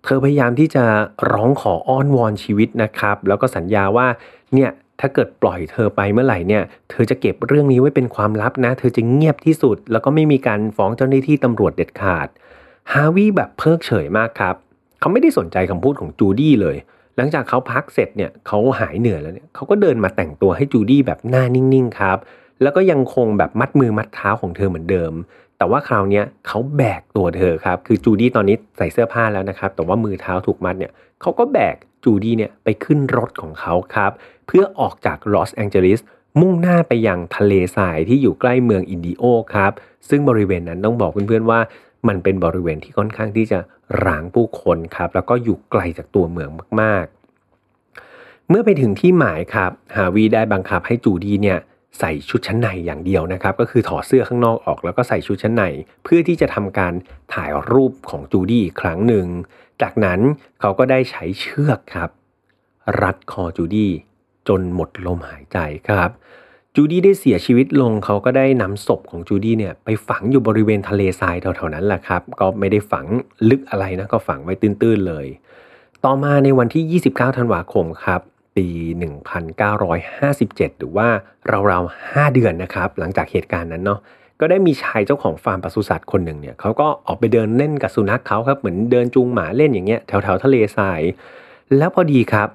[0.04, 0.84] เธอพยายามที่จะ
[1.32, 4.06] ร้องขออ้อนวอนชีวิตนะครับ แล้วก็สัญญาว่า
[4.54, 4.70] เนี่ย
[5.00, 12.28] ถ้าเกิดปล่อยเธอไปเมื่อไหร่เนี่ย เธอจะเก็บเรื่องนี้ไว้เป็นความลับนะ เธอจะเงียบที่สุด แล้วก็ไม่มีการฟ้องเจ้าหน้าที่ตำรวจเด็ดขาด
[12.92, 14.54] ฮาวิแบบเพิกเฉยมากครับ
[15.00, 16.76] เขาไม่ได้สนใจคำพูดของจูดี้เลย
[17.16, 22.18] หลังจากเขาพักเสร็จเนี่ยเขาหายเหนื่อยแล้วเนี่ยเขาก็เดินมาแต่งตัวให้จูดี้แบบหน้านิ่งๆครับ
[22.62, 25.12] แล้วก็ยังคงแบบมัดมือมัดเท้าของเธอเหมือนเดิม
[25.58, 34.12] แต่ว่าคราวนี้เขาแบกตัวเธอครับ คือจูดี้ตอนนี้ใส่เสื้อผ้าแล้วนะครับ แต่ว่ามือเท้าถูกมัดเนี่ยเขาก็แบกจูดี้เนี่ยไปขึ้นรถของเขาครับ
[34.46, 36.00] เพื่อออกจากลอสแองเจลิส
[36.40, 39.22] มุ่งหน้าไปยังทะเลทรายที่อยู่ใกล้เมืองอินดิโอ
[39.54, 39.72] ครับ
[40.08, 41.60] ซึ่งบริเวณนั้นต้องบอกเพื่อนๆว่า
[42.08, 43.58] มันเป็นบริเวณที่ค่อนข้างที่จะ
[44.04, 51.58] ร้างผู้คนครับ แล้วก็อยู่ไกลจากตัวเมืองมาก ๆ เมื่อไปถึงที่หมายครับ ฮาวีได้บังคับให้จูดี้เนี่ย
[51.98, 55.64] ใส่ชุดชั้นในอย่างเดียวนะครับ ก็คือถอดเสื้อข้างนอกออกแล้วก็ใส่ชุดชั้นใน
[56.04, 56.92] เพื่อที่จะทำการ
[57.34, 59.26] ถ่ายรูปของจูดี้อีกครั้งหนึ่ง
[59.82, 60.20] จากนั้น
[60.60, 62.10] เขาก็ได้ใช้เชือกครับ
[63.02, 63.92] รัดคอจูดี้
[64.48, 65.58] จนหมดลมหายใจ
[65.88, 66.10] ครับ
[66.76, 73.06] จูดี้ได้เสียชีวิตลงเขาก็ได้นำศพของจูดี้เนี่ยไปฝังอยู่บริเวณทะเลทรายแถวๆนั้นแหละครับ ก็ไม่ได้ฝัง
[73.50, 75.26] ลึกอะไรนะก็ฝังไว้ตื้นๆเลย
[76.04, 78.20] ต่อมาในวันที่ 29 ธันวาคมครับ
[78.56, 78.66] ปี
[79.74, 81.08] 1957 หรือว่า
[81.70, 84.00] ราวๆ 5 เดือนนะครับ หลังจากเหตุการณ์นั้นเนาะ
[84.40, 91.00] ก็ได้มีชายเจ้าของฟาร์มปศุสัตว์คนหนึ่งเนี่ยเขาก็ออกไปเดินเล่นกับสุนัขเขาครับเหมือนเดินจูงหมาเล่นอย่างเงี้ยแถวแถวทะเลทราย
[91.78, 92.48] แล้วพอดีครับ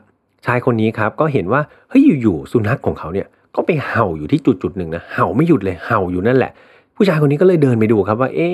[0.45, 6.51] ชายคนนี้ครับก็เห็นว่าเฮ้ยอยู่ๆสุนัขของเขาเนี่ย ก็ไปเห่าอยู่ที่จุดจุดหนึ่งนะเห่าไม่หยุดเลยเห่าอยู่นั่นแหละ
[6.95, 8.49] ผู้ชายคนนี้ก็เลยเดินไปดูครับว่า เอ๊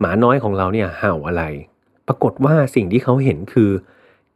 [0.00, 1.42] หมาน้อยของเราเนี่ยเห่าอะไร
[2.06, 3.70] ปรากฏว่าสิ่งที่เขาเห็นคือ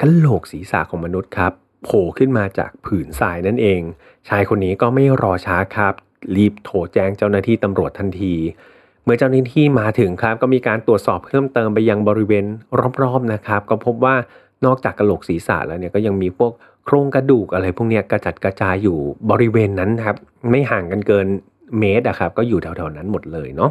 [0.01, 1.53] กระโหลกศีรษะของมนุษย์ครับ
[1.85, 3.81] โผล่ขึ้นมาจากผืนทรายนั่นเอง
[4.29, 5.95] ชายคนนี้ก็ไม่รอช้าครับ
[6.37, 8.35] รีบโทรแจ้งเจ้าหน้าที่ตำรวจทันที
[9.05, 12.45] เมื่อเจ้าหน้าที่มาถึงครับ ก็มีการตรวจสอบเพิ่มเติมไปยังบริเวณ
[13.03, 14.15] รอบๆนะครับ ก็พบว่า
[14.65, 16.53] นอกจากกระโหลกศีรษะแล้วเนี่ยก็ยังมีพวก
[16.85, 18.99] โครงกระดูกอะไรพวกนี้กระจัดกระจายอยู่
[19.31, 20.17] บริเวณนั้นครับ
[20.51, 21.27] ไม่ห่างกันเกิน
[21.79, 23.71] เมตรอะครับ ก็อยู่แถวๆนั้นหมดเลยเนาะ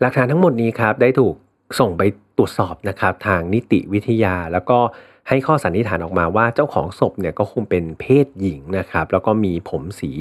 [0.00, 1.34] หลักฐานทั้งหมดนี้ครับ ได้ถูก
[1.80, 2.02] ส่งไป
[2.38, 4.78] ตรวจสอบนะครับ ทางนิติวิทยาแล้วก็
[5.28, 10.12] ให้ข้อสันนิษฐานออกมาว่าเจ้าของศพเนี่ยก็คงเป็นเพศหญิงนะครับ แล้วก็มีผมสี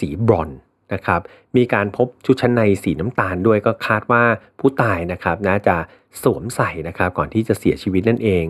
[0.00, 0.50] สีบรอน
[0.94, 1.20] นะครับ
[1.56, 4.22] มีการพบชุดชั้นในสีน้ำตาลด้วยก็คาดว่า
[4.58, 5.76] ผู้ตายนะครับน่าจะ
[6.22, 8.46] สวมใส่นะครับก่อนที่จะเสียชีวิตนั่นเอง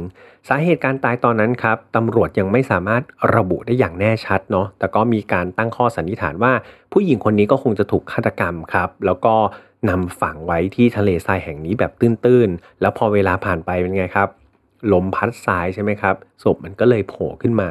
[0.48, 3.02] สาเหตุการตายตอนนั้นครับตำรวจยังไม่สามารถ
[3.34, 6.52] ระบุได้อย่างแน่ชัดเนาะแต่ก็มีการตั้งข้อสันนิษฐานว่า
[6.92, 9.34] ผู้หญิงคนนี้ก็คงจะถูกฆาตกรรมครับ แล้วก็
[9.90, 14.28] นำฝังไว้ที่ทะเลทรายแห่งนี้แบบตื้นๆ แล้วพอเวลาผ่านไปเป็นไงครับ
[14.92, 17.70] ลมพัดทรายใช่ไหมครับศพมันก็เลยโผล่ขึ้นมา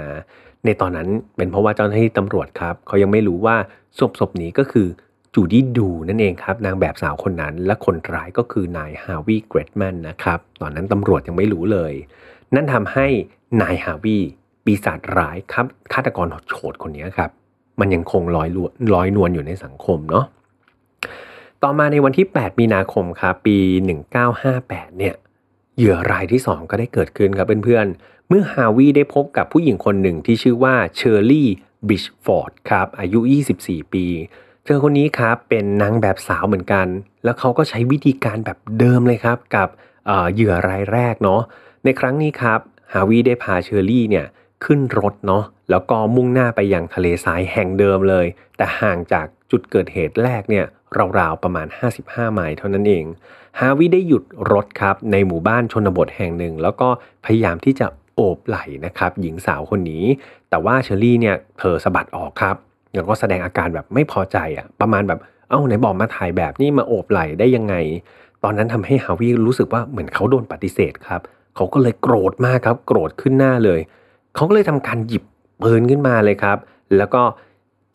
[0.66, 3.56] ในตอนนั้นเป็นเพราะว่าเจ้าหน้าที่ตำรวจครับเขายังไม่รู้ว่า
[4.00, 4.88] ศพศพนี้ก็คือ
[5.34, 11.94] จูดี้ดูนั่นเองครับ นางแบบสาวคนนั้น และคนร้ายก็คือนายฮาวิเกรดแมนนะครับ ตอนนั้นตำรวจยังไม่รู้เลย
[12.56, 13.08] นั่นทำให้
[13.62, 14.18] นายฮาวิ
[14.66, 17.30] ปีศาจร้ายครับฆาตกรโฉดคนนี้ครับ
[17.80, 18.50] มันยังคงลอย
[18.94, 20.26] ลอยนวลอยู่ในสังคมเนาะ
[21.64, 23.58] ต่อมาในวันที่ 8 มีนาคมครับปี
[24.28, 25.16] 1958 เนี่ย
[25.78, 31.50] เหยื่อรายที่ 2 ก็ได้เกิดขึ้นครับเพื่อนๆเมื่อฮาวีได้พบกับผู้หญิงคนหนึ่งที่ชื่อว่าเชอร์รี่
[31.88, 33.20] บิชฟอร์ดครับอายุ
[33.56, 34.06] 24 ปี
[34.64, 36.88] เธอคนนี้ครับเป็นนางแบบสาวเหมือนกัน
[37.24, 39.70] แล้วเขาก็ใช้วิธีการแบบเดิมเลยครับกับ
[40.34, 41.42] เหยื่อรายแรกเนาะ
[41.84, 42.60] ในครั้งนี้ครับ
[42.94, 44.26] ฮาวีได้พาเชอร์รี่เนี่ย
[44.66, 48.26] ขึ้นรถเนาะแล้วก็มุ่งหน้าไปยังทะเลทรายแห่งเดิมเลย
[48.58, 50.66] แต่ห่างจากจุดเกิดเหตุแรกเนี่ย
[51.20, 51.68] ราวๆประมาณ
[52.00, 53.06] 55 ไมล์เท่านั้นเอง
[53.60, 56.90] ฮาวิได้หยุดรถครับในหมู่บ้านชนบทแห่งหนึ่ง แล้วก็
[57.26, 60.04] พยายามที่จะ โอบไหล่นะครับหญิงสาวคนนี้
[60.50, 62.56] แต่ว่าเชอรี่เนี่ยเธอสะบัดออกครับ
[62.96, 67.76] แล้วก็แสดงอาการแบบไม่พอใจอะประมาณแบบเอ้าไหนบอกมาถ่ายแบบนี้มาโอบไหล่ได้ยังไง
[68.44, 71.22] ตอนนั้นทำให้ฮาวิรู้สึกว่าเหมือนเขาโดนปฏิเสธครับ
[71.56, 73.80] เขาก็เลยโกรธมากครับ โกรธขึ้นหน้าเลย
[74.36, 75.24] เขาก็เลยทำการหยิบ
[75.62, 76.58] ปืนขึ้นมาเลยครับ
[76.98, 77.22] แล้วก็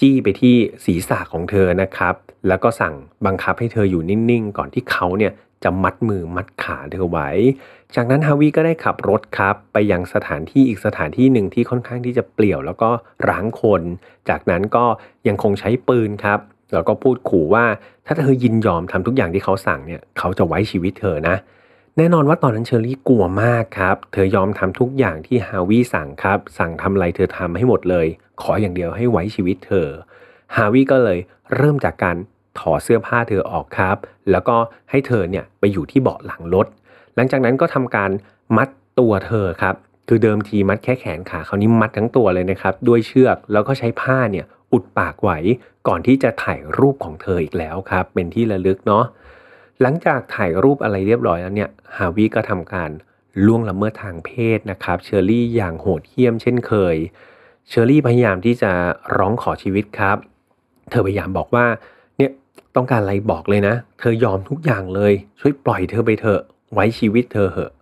[0.01, 2.15] จี้ไปที่ศีรษะของเธอนะครับ
[2.49, 2.95] แล้วก็สั่ง
[3.27, 5.33] บังคับให้เธออยู่นิ่งๆ ก่อนที่เขาเนี่ย
[5.65, 7.29] จะมัดมือมัดขาเธอไว้
[7.97, 12.91] จากนั้นฮาวิก็ได้ขับรถครับ ไปยังสถานที่อีกสถานที่หนึ่งที่ค่อนข้างที่จะเปลี่ยว แล้วก็
[13.29, 13.83] ร้างคน
[14.29, 14.85] จากนั้นก็
[15.29, 16.41] ยังคงใช้ปืนครับ
[16.73, 17.65] แล้วก็พูดขู่ว่า
[18.07, 21.37] ถ้าเธอยินยอมทำทุกอย่างที่เขาสั่งเนี่ยเขาจะไว้ชีวิตเธอนะ
[21.97, 28.07] แน่นอนว่าตอนนั้นเชอรี่กลัวมากครับ เธอยอมทำทุกอย่างที่ฮาวิสั่งครับ สั่งทำอะไรเธอทำให้หมดเลย
[28.43, 29.89] ขออย่างเดียวให้ไว้ชีวิตเธอ
[30.57, 31.19] ฮาวิก็เลย
[31.57, 32.17] เริ่มจากการ
[32.59, 33.97] ถอดเสื้อผ้าเธอออกครับ
[34.31, 34.57] แล้วก็
[34.91, 36.67] ให้เธอเนี่ยไปอยู่ที่เบาะหลังรถ
[37.19, 38.11] หลังจากนั้นก็ทำการ
[38.57, 39.75] มัดตัวเธอครับ
[40.09, 45.39] คือเดิมทีมัดแค่แขนขาคราวนี้มัดทั้งตัวเลยนะครับ ด้วยเชือกแล้วก็ใช้ผ้าเนี่ยอุดปากไว้
[45.89, 49.05] ก่อนที่จะถ่ายรูปของเธออีกแล้วครับ เป็นที่ระลึกเนาะ
[49.83, 52.91] หลังจากถ่ายรูปอะไรเรียบร้อยแล้วเนี่ยฮาวิก็ทำการ
[53.47, 56.97] ล่วงละเมิดทางเพศนะครับเชอรี่อย่างโหดเหี้ยมเช่นเคย
[57.69, 58.71] เชอรี่พยายามที่จะ
[59.17, 60.17] ร้องขอชีวิตครับ
[60.91, 61.67] เธอพยายามบอกว่า
[62.19, 62.31] เนี่ย
[62.77, 66.43] ต้องการอะไรบอกเลยนะ เธอยอมทุกอย่างเลย ช่วยปล่อยเธอไปเถอะ
[66.75, 67.73] ไว้ชีวิตเธอเหอะ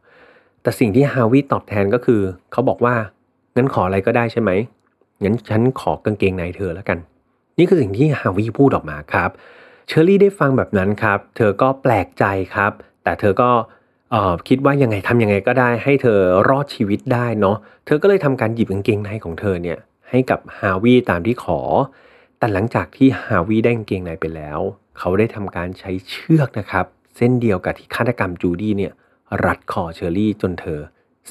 [0.63, 2.21] แต่สิ่งที่ฮาวิตอบแทนก็คือ
[2.53, 2.95] เขาบอกว่า
[3.57, 4.51] งั้นขออะไรก็ได้ใช่ไหม
[5.23, 6.99] งั้นฉันขอกางเกงในเธอแล้วกัน
[7.59, 9.31] นี่คือสิ่งที่ฮาวิพูดออกมาครับ
[9.89, 12.73] เชอรี่ได้ฟังแบบนั้นครับ เธอก็แปลกใจครับ
[13.05, 13.51] แต่เธอก็
[14.49, 16.19] คิดว่ายังไงทำยังไงก็ได้ ให้เธอ
[16.49, 19.79] รอดชีวิตได้เนาะ เธอก็เลยทำการหยิบกางเกงในของเธอเนี่ย
[20.11, 21.61] ให้กับฮาวีตามที่ขอ
[22.39, 24.59] แต่หลังจากที่ฮาวีได้กางเกงในไปแล้ว
[24.99, 28.93] เขาได้ทำการใช้เชือกนะครับ เส้นเดียวกับที่ฆาตกรรมจูดี้เนี่ย
[29.45, 30.81] รัดคอเชอรี่จนเธอ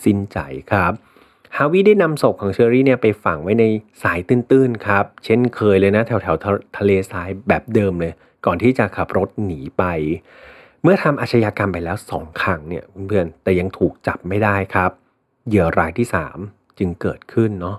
[0.03, 0.37] สิ้นใจ
[0.71, 0.93] ครับ
[1.55, 3.63] ฮาวิได้นำศพของเชอรี่เนี่ยไปฝังไว้ใน
[4.03, 8.13] ทรายตื้นๆครับเช่นเคยเลยนะแถวๆทะเลทรายแบบเดิมเลย
[8.45, 9.83] ก่อนที่จะขับรถหนีไป
[10.83, 14.91] เมื่อทำอาชญากรรมไปแล้วสองครั้งเนี่ยเพื่อนๆแต่ยังถูกจับไม่ได้ครับ
[15.47, 16.07] เหยื่อรายที่
[16.41, 17.77] 3 จึงเกิดขึ้นเนาะ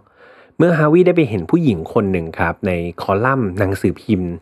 [0.59, 4.33] เมื่อฮาวิได้ไปเห็นผู้หญิงคนหนึ่งครับในคอลัมน์หนังสือพิมพ์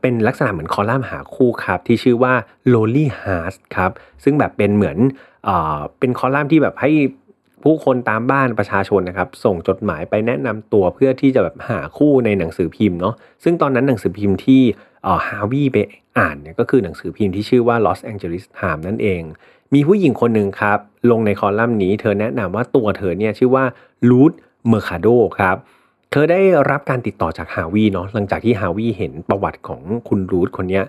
[0.00, 2.34] เป็นลักษณะเหมือนคอลัมน์หาคู่ครับ ที่ชื่อว่า
[2.72, 3.90] Lolly Heart ครับ
[4.24, 4.96] ซึ่งแบบเป็นเหมือน
[5.44, 6.90] เอ่อเป็นคอลัมน์ที่แบบให้
[7.62, 14.62] ผู้คนตามบ้านประชาชนนะครับ ส่งจดหมายไปแนะนำตัวเพื่อที่จะแบบหาคู่ในหนังสือพิมพ์เนาะซึ่งตอนนั้นหนังสือพิมพ์ที่
[15.26, 15.76] ฮาวีไป
[16.18, 19.22] อ่านเนี่ยก็คือหนังสือพิมพ์ที่ชื่อว่า Los Angeles Times นั่นเอง
[19.74, 20.78] มีผู้หญิงคนหนึ่งครับ
[21.10, 23.64] ลงในคอลัมน์นี้เธอแนะนำว่าตัวเธอเนี่ยชื่อว่า
[24.10, 24.32] ลูด
[24.68, 25.06] เมอร์คาโด
[25.38, 25.56] ครับ
[26.16, 30.80] เธอได้รับการติดต่อจากฮาวีเนาะหลังจากที่ฮาวีเห็นประวัติของคุณรูทคนนี้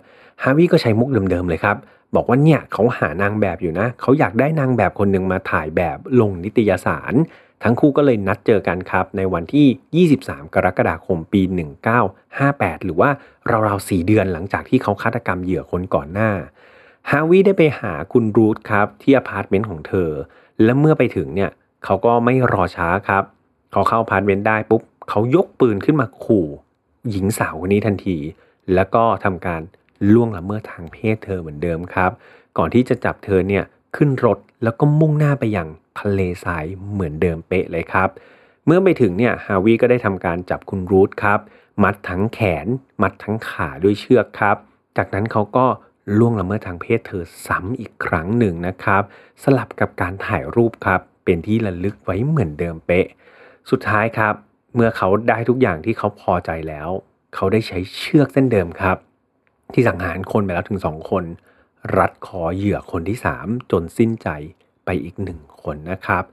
[0.44, 1.78] ฮาวีก็ใช้มุกเดิมๆเลยครับ
[2.16, 7.14] บอกว่าเนี่ยเขาหานางแบบอยู่นะเขาอยากได้นางแบบคนหนึ่งมาถ่ายแบบลงนิตยสาร
[7.64, 11.42] ทั้งคู่ก็เลยนัดเจอกันครับ ในวันที่ 23 กรกฎาคมปี
[12.14, 13.10] 1958 หรือว่า
[13.68, 16.32] ราวๆ4เดือนหลังจากที่เขาฆาตกรรมเหยื่อคนก่อนหน้า
[17.10, 20.10] ฮาวีได้ไปหาคุณรูทครับที่อพาร์ตเมนต์ของเธอ
[20.64, 21.52] และเมื่อไปถึงเนี่ย
[21.86, 23.24] เขาก็ไม่รอช้าครับ
[23.72, 26.48] เขาเข้าอพาร์ตเมนต์ได้ปุ๊บ เขายกปืนขึ้นมาขู่
[27.10, 28.18] หญิงสาวคนนี้ทันที
[28.74, 29.62] แล้วก็ทำการ
[30.14, 32.12] ล่วงละเมิดทางเพศเธอเหมือนเดิมครับ
[32.58, 33.64] ก่อนที่จะจับเธอเนี่ย
[33.96, 35.68] ขึ้นรถแล้วก็มุ่งหน้าไปยัง
[36.00, 38.10] ทะเลทรายเหมือนเดิมเป๊ะเลยครับ
[38.66, 41.40] เมื่อไปถึงเนี่ยฮาวิก็ได้ทำการจับคุณรูทครับ
[41.84, 42.68] มัดทั้งแขน
[43.02, 44.58] มัดทั้งขาด้วยเชือกครับ
[44.98, 45.66] จากนั้นเขาก็
[46.18, 49.04] ล่วงละเมิดทางเพศเธอซ้ำอีกครั้งหนึ่งนะครับ
[49.44, 53.08] สลับกับการถ่ายรูปครับ เป็นที่ระลึกไว้เหมือนเดิมเป๊ะ
[53.70, 54.34] สุดท้ายครับ
[54.76, 56.90] เมื่อเขาได้ทุกอย่างที่เขาพอใจแล้ว
[57.36, 58.98] เขาได้ใช้เชือกเส้นเดิมครับ
[59.74, 61.24] ที่สังหารคนไปแล้วถึงสองคน
[61.98, 64.30] รัดคอเหยื่อคนที่สามจนสิ้นใจ
[64.86, 66.24] ไปอีกหนึ่งคนนะครับ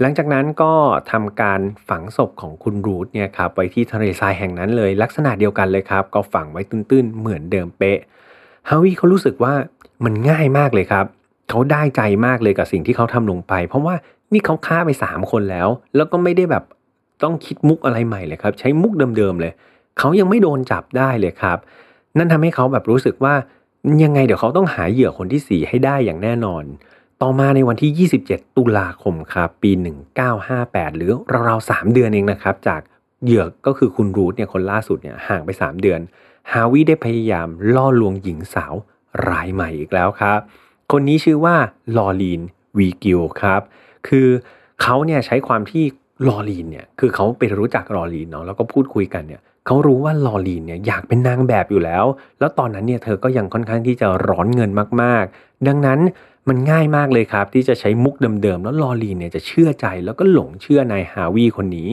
[0.00, 0.72] หลังจากนั้นก็
[1.10, 7.98] ทำการฝังศพของคุณรูทเนี่ยครับไว้ที่ทะเลทรายแห่งนั้นเลย ลักษณะเดียวกันเลยครับ ก็ฝังไว้ตื้นๆเหมือนเดิมเป๊ะ
[8.68, 9.54] ฮาวิเขารู้สึกว่า
[10.04, 11.06] มันง่ายมากเลยครับ
[11.50, 13.94] เขาได้ใจมากเลยกับสิ่งที่เขาทำลงไป เพราะว่า
[14.32, 16.64] นี่เขาฆ่าไป 3 คนแล้ว แล้วก็ไม่ได้แบบ
[17.22, 19.52] ต้องคิดมุกอะไรใหม่เลยครับ ใช้มุกเดิมๆเลย
[19.98, 21.58] เขายังไม่โดนจับได้เลยครับ
[22.16, 23.34] นั่นทำให้เขาแบบรู้สึกว่า
[24.04, 26.64] ยังไงเดี๋ยวเขาต้องหาเหยื่อคนที่ 4 ให้ได้อย่างแน่นอน
[27.22, 29.70] ต่อมาในวันที่ 27 ตุลาคมครับปี
[30.34, 31.10] 1958 หรือ
[31.48, 32.80] ราวๆ3เดือนเองนะครับ จาก
[33.24, 36.00] เหยื่อก็คือคุณรูทเนี่ยคนล่าสุดเนี่ยห่างไป 3 เดือน
[36.52, 38.74] ฮาวิได้พยายามล่อลวงหญิงสาว
[39.28, 40.40] รายใหม่อีกแล้วครับ
[40.92, 41.56] คนนี้ชื่อว่า
[41.96, 42.42] ลอลีน
[42.78, 43.62] วีกิลครับ
[44.08, 44.28] คือ
[44.82, 45.84] เขาเนี่ยใช้ความที่
[46.28, 52.04] ลอลีนเนี่ยคือเขาไปรู้จักลอลีนเนาะแล้วก็พูดคุยกันเนี่ยเขารู้ว่าลอลีนเนี่ยอยากเป็นนางแบบอยู่แล้ว
[52.38, 54.70] แล้วตอนนั้นเนี่ยเธอก็ยังค่อนข้างที่จะร้อนเงิน
[55.02, 56.00] มากๆ ดังนั้น
[56.48, 61.90] มันง่ายมากเลยครับ ที่จะใช้มุกเดิมๆ แล้วลอลีนเนี่ยจะเชื่อใจแล้วก็หลงเชื่อนายฮาวีคนนี้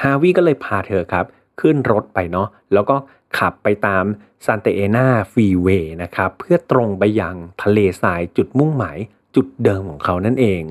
[0.00, 1.24] ฮาวีก็เลยพาเธอครับ
[1.60, 2.96] ขึ้นรถไปเนาะแล้วก็
[3.38, 4.04] ขับไปตาม
[4.44, 8.98] Santa Ana Freeway นะครับเพื่อตรงไปยังทะเลทรายจุดมุ่งหมาย
[9.36, 10.62] จุดเดิมของเขานั่นเอง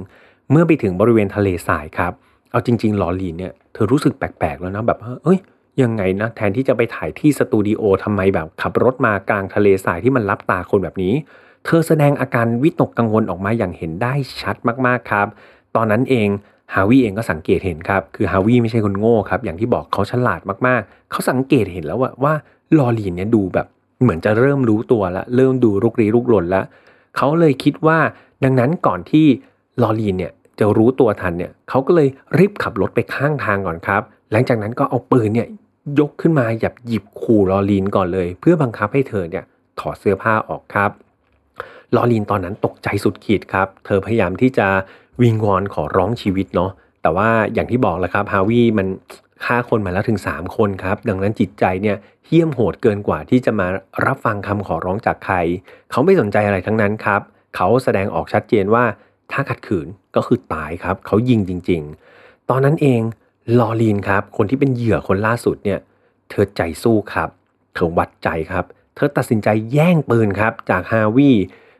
[0.51, 5.39] เมื่อไปถึงบริเวณทะเลทรายครับเเอาจริงๆลอลีนเนี่ยเธอรู้สึกแปลกๆแล้วนะแบบเอ้ย
[5.81, 11.13] ยังไงนะ แทนที่จะไปถ่ายที่สตูดิโอทำไมแบบขับรถมากลางทะเลทรายที่มันรับตาคนแบบนี้
[11.65, 15.27] เธอแสดงอาการวิตกกังวลออกมาอย่างเห็นได้ชัดมากๆครับ
[15.75, 16.27] ตอนนั้นเอง
[16.73, 22.33] ฮาวิเองก็สังเกตเห็นครับ คือฮาวิไม่ใช่คนโง่ครับ อย่างที่บอกเขาฉลาดมากๆ เขาสังเกตเห็นแล้วว่าว่า
[22.77, 23.67] ลอลีนเนี่ยดูแบบ
[24.01, 26.65] เหมือนจะเริ่มรู้ตัวแล้วเริ่มดูรุกรีรุกรนแล้ว
[27.17, 27.99] เขาเลยคิดว่า
[28.43, 29.25] ดังนั้นก่อนที่
[29.81, 35.47] ลอลีนเนี่ย จะรู้ตัวทันเนี่ยเขาก็เลยรีบขับรถไปข้างทางก่อนครับ หลังจากนั้นก็เอาปืนเนี่ย
[35.99, 39.43] ยกขึ้นมาหยับหยิบขู่ลอลีนก่อนเลย เพื่อบังคับให้เธอเนี่ย
[39.79, 40.91] ถอดเสื้อผ้าออกครับ
[41.95, 44.67] ลอลีนตอนนั้นตกใจสุดขีดครับ เธอพยายามที่จะ
[45.21, 48.87] วิงวอนขอร้องชีวิตเนาะแต่ว่าอย่างที่บอกแล้วครับฮาวิมัน
[49.45, 53.67] ฆ่าคนมาแล้วถึง 3 คนครับ ดังนั้นจิตใจเนี่ยเหี้ยมโหดเกินกว่าที่จะมา
[54.05, 55.35] รับฟังคำขอร้องจากใคร
[55.91, 57.21] เขาไม่สนใจอะไรทั้งนั้นครับ
[57.55, 58.83] เขาแสดงออกชัดเจนว่า
[59.31, 61.81] ถ้าขัดขืนก็คือตายครับ เขายิงจริง
[62.15, 63.01] ๆ ตอนนั้นเอง
[63.59, 65.79] ลอลีนครับ คนที่เป็นเหยื่อคนล่าสุดเนี่ย
[66.29, 67.29] เธอใจสู้ครับ
[67.73, 68.65] เธอวัดใจครับ
[68.95, 71.31] เธอตัดสินใจแย่งปืนครับ จากฮาวี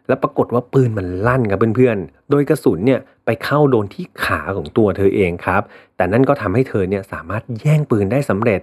[0.07, 5.61] แล้วปรากฏว่าปืนมันลั่นครับเพื่อนๆ โดยกระสุนเนี่ยไปเข้าโดนที่ขาของตัวเธอเองครับ
[5.95, 8.61] แต่นั่นก็ทำให้เธอเนี่ยสามารถแย่งปืนได้สำเร็จ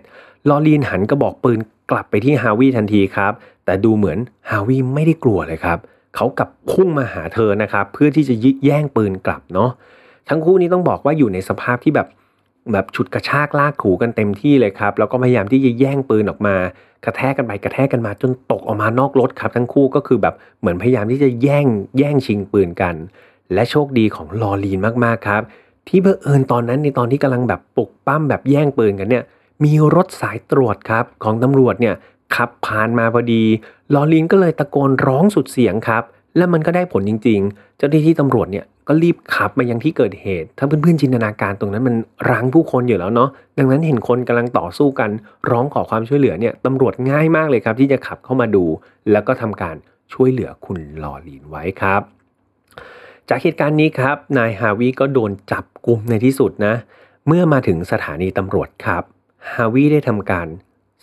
[0.49, 1.59] ลอลีนหันกระบอกปืน
[1.90, 3.33] กลับไปที่ฮาวิทันทีครับ
[3.64, 4.18] แต่ดูเหมือน
[4.51, 9.70] ฮาวิไม่ได้กลัวเลยครับเขากลับพุ่งมาหาเธอนะครับ เพื่อที่จะยึดแย่งปืนกลับเนาะ
[10.29, 12.09] ทั้งคู่นี้ต้องบอกว่าอยู่ในสภาพที่แบบ
[12.72, 16.57] แบบฉุดกระชากลากถูกันเต็มที่เลยครับ แล้วก็พยายามที่จะแย่งปืนออกมา
[17.05, 21.66] กระแทกกันไปกระแทกกันมา จนตกออกมานอกรถครับ ทั้งคู่ก็คือแบบเหมือนพยายามที่จะแย่ง
[21.98, 22.94] แย่งชิงปืนกัน
[23.55, 25.42] และโชคดีของลอลีนมากๆครับ
[25.88, 29.24] ที่เผอิญตอนนั้นในตอนที่กำลังแบบปลุกปั้มแบบแย่งปืนกันเนี่ย
[29.64, 31.94] มีรถสายตรวจครับของตำรวจเนี่ย
[32.35, 33.42] ขับผ่านมาพอดี
[33.94, 36.03] ลอลีนก็เลยตะโกนร้องสุดเสียงครับ
[36.37, 41.96] และมันก็ได้ผลจริง ๆ เจ้าหน้าที่ตำรวจเนี่ยก็รีบขับมายังที่เกิดเหตุ ถ้าเพื่อนๆจินตนาการตรงนั้นมัน
[42.31, 45.11] รังผู้คนอยู่แล้วเนาะ ดังนั้นเห็นคนกำลังต่อสู้กัน
[45.51, 48.64] ร้องขอความช่วยเหลือเนี่ยตำรวจง่ายมากเลยครับ ที่จะขับเข้ามาดู
[49.12, 49.77] แล้วก็ทำการ
[50.12, 52.03] ช่วยเหลือคุณลอลีนไว้ครับ
[53.29, 56.75] จากเหตุการณ์นี้ครับ นายฮาวิก็โดนจับกลุ่มในที่สุดนะ
[57.27, 59.03] เมื่อมาถึงสถานีตำรวจครับ
[59.53, 60.46] ฮาวิได้ทำการ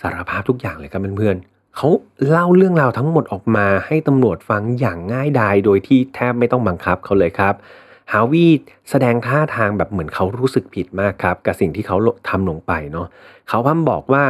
[0.02, 1.88] สารภาพทุกอย่างเลยครับเพื่อนๆ เขา
[2.30, 7.54] เล่าเรื่องราวทั้งหมดออกมาให้ตำรวจฟังอย่างง่ายดายโดยที่แทบไม่ต้องบังคับเขาเลยครับ
[8.12, 8.48] ฮาวี
[8.90, 11.98] แสดงท่าทางแบบเหมือนเขารู้สึกผิดมากครับ กับสิ่งที่เขา
[12.30, 13.08] ทำลงไปเนาะ
[13.50, 14.24] เขาพัมบอกว่า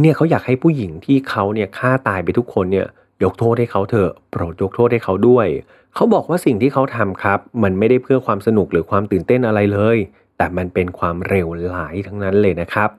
[0.00, 2.86] เนี่ยเขาอยากให้ผู้หญิงที่เขาเนี่ยฆ่าตายไปทุกคนเนี่ย
[3.24, 5.46] ยกโทษให้เขาเถอะโปรดยกโทษให้เขาด้วย
[5.94, 9.98] เขาบอกว่าสิ่งที่เขาทำครับ มันไม่ได้เพื่อความสนุกหรือความตื่นเต้นอะไรเลย
[10.36, 12.90] แต่มันเป็นความเร็วหลายทั้งนั้นเลยนะครับ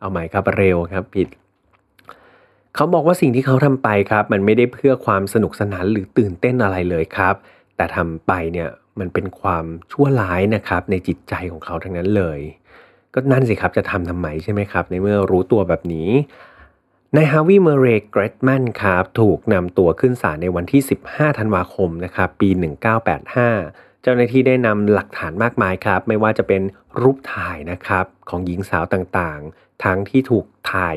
[0.00, 1.28] เอาใหม่ครับเร็วครับผิด
[2.74, 7.34] เขาบอกว่าสิ่งที่เขาทำไปครับ มันไม่ได้เพื่อความสนุกสนานหรือตื่นเต้นอะไรเลยครับ
[7.76, 12.40] แต่ทำไปเนี่ยมันเป็นความชั่วร้ายนะครับ ในจิตใจของเขาทั้งนั้นเลย
[13.14, 16.10] ก็นั่นสิครับจะทำทำไมใช่ไหมครับ ในเมื่อรู้ตัวแบบนี้
[17.16, 22.48] นายฮาวิเมเรเกรดแมนครับถูกนำตัวขึ้นศาลในวันที่ 15 ธันวาคมนะครับปี
[23.26, 26.62] 1985 เจ้าหน้าที่ได้นำหลักฐานมากมายครับ ไม่ว่าจะเป็น
[27.00, 30.96] รูปถ่ายนะครับของหญิงสาวต่างๆ ทั้งที่ถูกถ่าย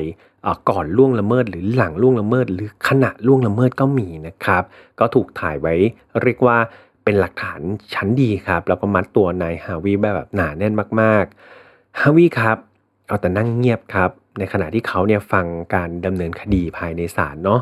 [0.68, 4.62] ก่อนล่วงละเมิดหรือหลังล่วงละเมิด หรือขณะล่วงละเมิดก็มีนะครับ
[5.00, 5.74] ก็ถูกถ่ายไว้
[6.22, 6.56] เรียกว่า
[7.04, 7.60] เป็นหลักฐาน
[7.94, 12.58] ชั้นดีครับ แล้วก็มัดตัวนายฮาวิแบบหนาแน่นมากๆฮาวิครับ
[13.06, 17.60] เอาแต่นั่งเงียบครับ ในขณะที่เขาเนี่ยฟังการดำเนินคดีภายในศาลเนาะ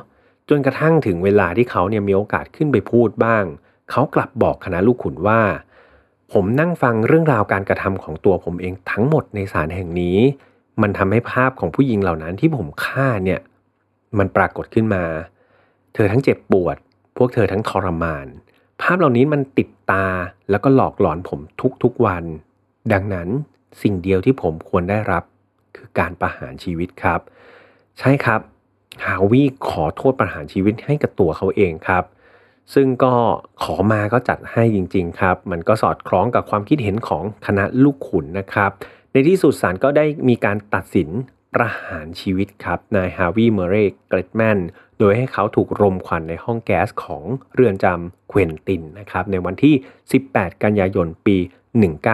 [0.48, 3.44] จนกระทั่งถึงเวลาที่เขาเนี่ยมีโอกาสขึ้นไปพูดบ้าง
[3.90, 5.40] เขากลับบอกคณะลูกขุนว่า
[6.32, 10.18] ผมนั่งฟังเรื่องราวการกระทำของตัวผมเองทั้งหมดในศาลแห่งนี้
[10.82, 13.40] มันทำให้ภาพของผู้หญิงเหล่านั้นที่ผมฆ่าเนี่ย
[14.18, 15.04] มันปรากฏขึ้นมา
[15.94, 16.76] เธอทั้งเจ็บปวด
[17.16, 18.26] พวกเธอทั้งทรมาน
[18.82, 20.06] ภาพเหล่านี้มันติดตา
[20.50, 21.40] แล้วก็หลอกหลอนผม
[21.82, 22.24] ทุกๆวัน
[22.92, 23.28] ดังนั้น
[23.82, 25.24] สิ่งเดียวที่ผมควรได้รับ
[25.76, 27.20] คือการประหารชีวิตครับ
[27.98, 28.40] ใช่ครับ
[29.04, 32.04] ฮาวิขอโทษประหารชีวิตให้กับตัวเขาเองครับ
[32.74, 33.14] ซึ่งก็
[33.62, 38.70] ขอมาก็จัดให้จริง ๆ ครับ มันก็สอดคล้องกับความคิดเห็นของคณะลูกขุนนะครับ
[39.16, 41.08] ในที่สุดศาลก็ได้มีการตัดสิน
[41.54, 44.58] ประหารชีวิตครับนายฮาวิเมเรกเกรดแมน
[44.98, 47.22] โดยให้เขาถูกรมควันในห้องแก๊สของ
[47.54, 49.74] เรือนจำเควนตินนะครับในวันที่
[50.18, 51.36] 18 กันยายนปี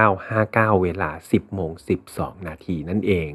[0.02, 1.70] 1959 เวลา 10โมง
[2.08, 3.30] 12 นาทีนั่นเอง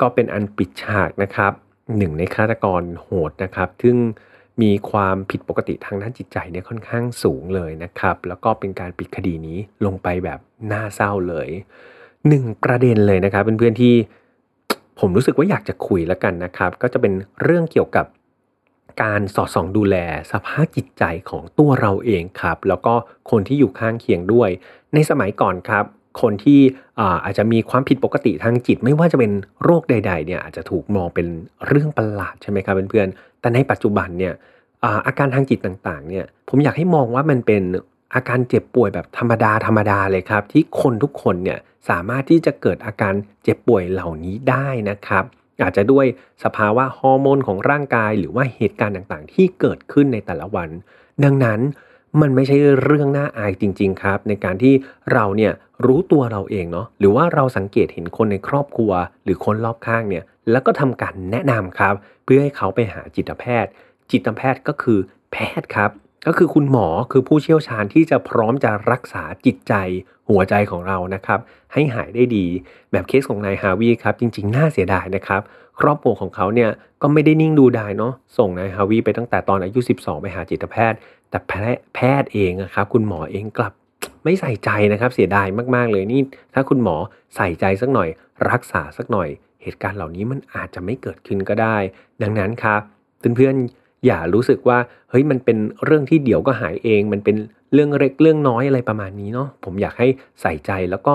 [0.00, 1.52] ก็เป็นอันปิดฉากนะครับ
[1.96, 3.96] หนึ่งในฆาตกรโหดนะครับซึ่ง
[4.62, 10.40] มีความผิดปกติทางด้านจิตใจเนี่ยค่อนข้างสูงเลยนะครับ แล้วก็เป็นการปิดคดีนี้ลงไปแบบ
[10.72, 11.50] น่าเศร้าเลย
[12.28, 13.94] หนึ่งประเด็นเลยนะครับเป็นเพื่อนที่
[15.00, 17.12] ผมรู้สึกว่าอยากจะคุยแล้วกันนะครับ ก็จะเป็น
[17.42, 18.06] เรื่องเกี่ยวกับ
[19.02, 19.96] การสอดส่องดูแล
[20.32, 22.94] สภาพจิตใจของตัวเราเองครับ แล้วก็
[23.30, 24.50] คนที่อยู่ข้างเคียงด้วย
[24.94, 25.84] ในสมัยก่อนครับ
[26.22, 26.60] คนที่
[27.24, 31.26] อาจจะมีความผิดปกติทางจิต ไม่ว่าจะเป็นโรคใด ๆ เนี่ยอาจจะถูกมองเป็น
[31.66, 34.34] เรื่องประหลาดใช่ไหมครับเพื่อนๆแต่ในปัจจุบันเนี่ย
[35.06, 37.62] อาการทางจิตต่างๆเนี่ยผมอยากให้มองว่ามันเป็น
[38.14, 45.24] อาการเจ็บป่วยแบบธรรมดาธรรมดาเลยครับ ที่คนทุกคนเนี่ยสามารถที่จะเกิดอาการเจ็บป่วยเหล่านี้ได้นะครับ
[45.62, 46.06] อาจจะด้วย
[46.44, 50.68] สภาวะฮอร์โมนของร่างกาย หรือว่าเหตุการณ์ต่างๆ ที่เกิดขึ้นในแต่ละวัน
[51.24, 51.60] ดังนั้น
[52.20, 54.74] มันไม่ใช่เรื่องน่าอายจริง ๆ ครับ ในการที่
[55.12, 55.52] เราเนี่ย
[55.86, 58.92] รู้ตัวเราเองเนาะหรือว่าเราสังเกตเห็นคนในครอบครัว
[59.24, 63.70] หรือคนรอบข้างเนี่ยแล้วก็ทำการแนะนำครับ เพื่อให้เขาไปหาจิตแพทย์
[64.10, 64.98] จิตแพทย์ก็คือ
[65.32, 65.90] แพทย์ครับ
[66.26, 69.74] ก็คือคุณหมอคือผู้เชี่ยวชาญที่จะพร้อมจะรักษาจิตใจ
[70.28, 71.40] หัวใจของเรานะครับ
[71.72, 72.46] ให้หายได้ดี
[72.92, 75.42] แบบเคสของนายฮาวีครับ จริง ๆ น่าเสียดายนะครับ
[75.80, 76.70] ครอบครัวของเขาเนี่ย
[77.02, 80.98] ก็ไม่ได้นิ่งดูดายเนาะส่งนายฮาวีไปตั้งแต่ตอนอายุ 12 ไปหาจิตแพทย์
[81.30, 83.72] แต่แพทย์เองนะครับ คุณหมอเองกลับ
[84.24, 86.20] ไม่ใส่ใจนะครับ เสียดายมากๆเลยนี่
[86.54, 86.96] ถ้าคุณหมอ
[87.36, 88.08] ใส่ใจสักหน่อย
[88.50, 89.28] รักษาสักหน่อย
[89.62, 91.76] เหตุการณ์เหล่านี้มันอาจจะไม่เกิดขึ้นก็ได้
[92.22, 92.80] ดังนั้นครับ
[93.36, 94.78] เพื่อนๆ อย่ารู้สึกว่า
[95.10, 97.36] เฮ้ยมันเป็นเรื่องที่เดี๋ยวก็หายเอง มันเป็น
[97.72, 100.08] เรื่องเล็กเรื่องน้อยอะไรประมาณนี้เนาะผมอยากให้
[100.42, 101.14] ใส่ใจแล้วก็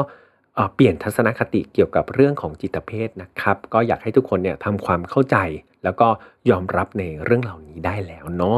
[0.76, 5.38] เปลี่ยนทัศนคติเกี่ยวกับเรื่องของจิตเภทนะครับ ก็อยากให้ทุกคนเนี่ยทำความเข้าใจ
[5.84, 6.08] แล้วก็
[6.50, 8.58] ยอมรับในเรื่องเหล่านี้ได้แล้วเนาะ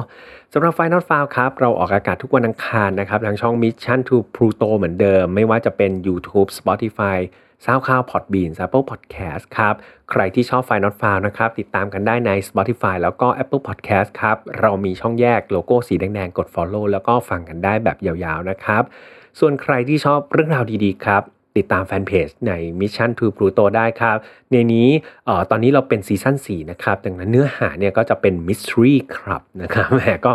[0.54, 6.50] สำหรับ Final f i l e ครับ เราออกอากาศทุกวันอังคารนะครับ ทางช่อง Mission to Pluto เหมือนเดิม ไม่ว่าจะเป็น YouTube
[6.60, 7.18] Spotify
[7.66, 9.76] ซาวข่าวพอดบีน Apple Podcast ครับ
[10.12, 16.48] ใครที่ชอบ Final f i l e นะครับ ติดตามกันได้ใน Spotify แล้วก็ Apple Podcast ครับ เรามีช่องแยกโลโก้สีแดงๆ กด
[16.56, 18.84] Follow แล้วก็ฟังกันได้แบบยาวๆนะครับ
[19.40, 21.24] ส่วนใครที่ชอบเรื่องราวดีๆ ครับ
[21.58, 24.18] ติดตามแฟนเพจใน Mission to Pluto ได้ครับ
[24.52, 24.88] ในนี้
[25.28, 30.34] ออตอนนี้เราเป็นซีซั่น4นะครับ ดังนั้นเนื้อหาเนี่ยก็จะเป็น Mystery ครับนะครับแหมก็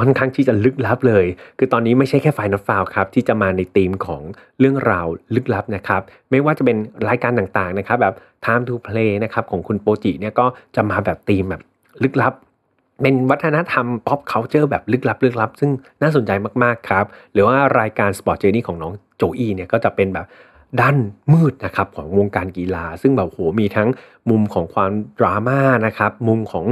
[0.00, 1.24] ค่อนข้างที่จะลึกลับเลย
[1.58, 4.22] คือตอนนี้ไม่ใช่แค่ไฟนอตฟาวครับ ที่จะมาในธีมของ
[4.60, 6.76] เรื่องราวลึกลับนะครับ ไม่ว่าจะเป็น
[7.08, 8.14] รายการต่างๆนะครับ แบบ
[8.44, 10.46] Time to Play นะครับของคุณโปจิเนี่ยก็
[10.76, 11.62] จะมาแบบธีมแบบ
[12.02, 12.32] ลึกลับ
[13.02, 15.70] เป็นวัฒนธรรม pop culture แบบลึกลับลึกลับ ซึ่ง
[16.02, 16.30] น่าสนใจ
[16.62, 20.26] มากๆครับ หรือว่ารายการ Sport Journey ของน้องโจอี้เนี่ยก็จะเป็นแบบ
[20.80, 20.96] ด้าน
[21.32, 23.88] มืดนะครับของวงการกีฬา ซึ่งแบบโหมีทั้ง
[24.30, 26.64] มุมของความดราม่านะครับ มุมของ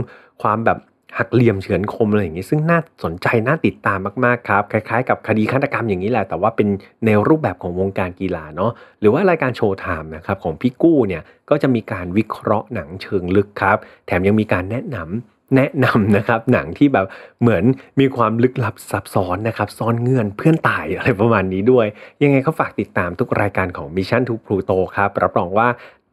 [0.42, 0.78] ความแบบ
[1.18, 6.68] หักเหลี่ยมเฉือนคมอะไรอย่างนี้ ซึ่งน่าสนใจน่าติดตามมากๆครับ คล้ายๆ กับคดีฆาตกรรมอย่างนี้แหละ แต่ว่าเป็น
[7.06, 8.70] แนวรูปแบบของวงการกีฬาเนาะ
[9.00, 17.06] หรือว่ารายการโชว์ไทม์นะครับของพี่กู้เนี่ยก็จะมีการวิเคราะห์หนังเชิงลึกครับ แถมยังมีการแนะนำ แนะนำนะครับหนังที่แบบ
[17.40, 17.64] เหมือน
[18.00, 21.86] มีความลึกลับซับซ้อนนะครับซ่อนเงื่อนเพื่อนตายอะไรประมาณนี้ด้วย
[22.22, 25.68] ยังไงก็ฝากติดตามทุกรายการของ Mission to Pluto ครับรับรองว่า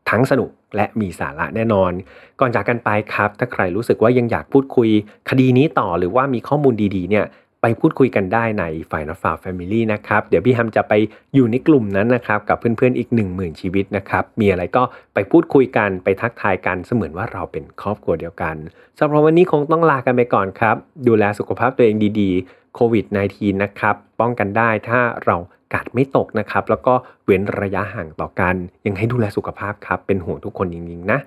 [0.10, 1.92] ทั้งสนุกและมีสาระแน่นอน
[2.40, 4.90] ก่อนจากกันไปครับ ถ้าใครรู้สึกว่ายังอยากพูดคุย
[5.30, 7.26] คดีนี้ต่อหรือว่ามีข้อมูลดีๆเนี่ย
[7.62, 10.94] ไปพูดคุยกันได้ในฝ่ายนอตฟาแฟมิลี่นะครับ เดี๋ยวพี่ฮัมจะไป
[11.36, 14.84] อยู่ในกลุ่มนั้นนะครับกับเพื่อนๆอีก 1 0,000 ชีวิตนะครับ มีอะไรก็
[15.14, 18.56] ไปพูดคุยกันไปทักทายกันเสมือนว่าเราเป็นครอบครัวเดียวกัน
[19.00, 20.76] สำหรับวันนี้คงต้องลากันไปก่อนครับ
[21.08, 23.06] ดูแลสุขภาพตัวเองดีๆโควิด
[23.36, 25.36] -19 นะครับ ป้องกันได้ถ้าเรา
[25.74, 26.94] กาดไม่ตกนะครับ แล้วก็
[27.26, 28.56] เว้นระยะห่างต่อกัน
[28.86, 31.20] ยังให้ดูแลสุขภาพครับเป็นห่วงทุกคนจริงๆนะ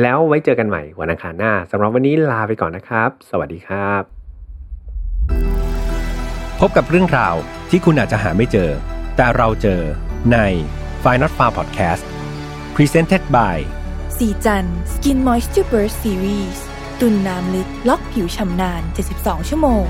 [0.00, 4.17] แล้วไว้เจอกันใหม่วันอังคารหน้าสำหรับวันนี้ลาไปก่อนนะครับ สวัสดีครับ
[6.62, 7.36] พบกับเรื่องราว
[7.70, 8.70] ที่คุณอาจจะหาไม่เจอ
[9.16, 9.80] แต่เราเจอ
[10.32, 10.38] ใน
[11.02, 12.04] f i n a l f a r Podcast
[12.74, 13.56] Presented by
[14.18, 16.58] สีจัน Skin Moisture Burst Series
[17.00, 18.82] ตุนน้ำลึกล็อกผิวชำนาน
[19.16, 19.84] 72 ชั่วโมง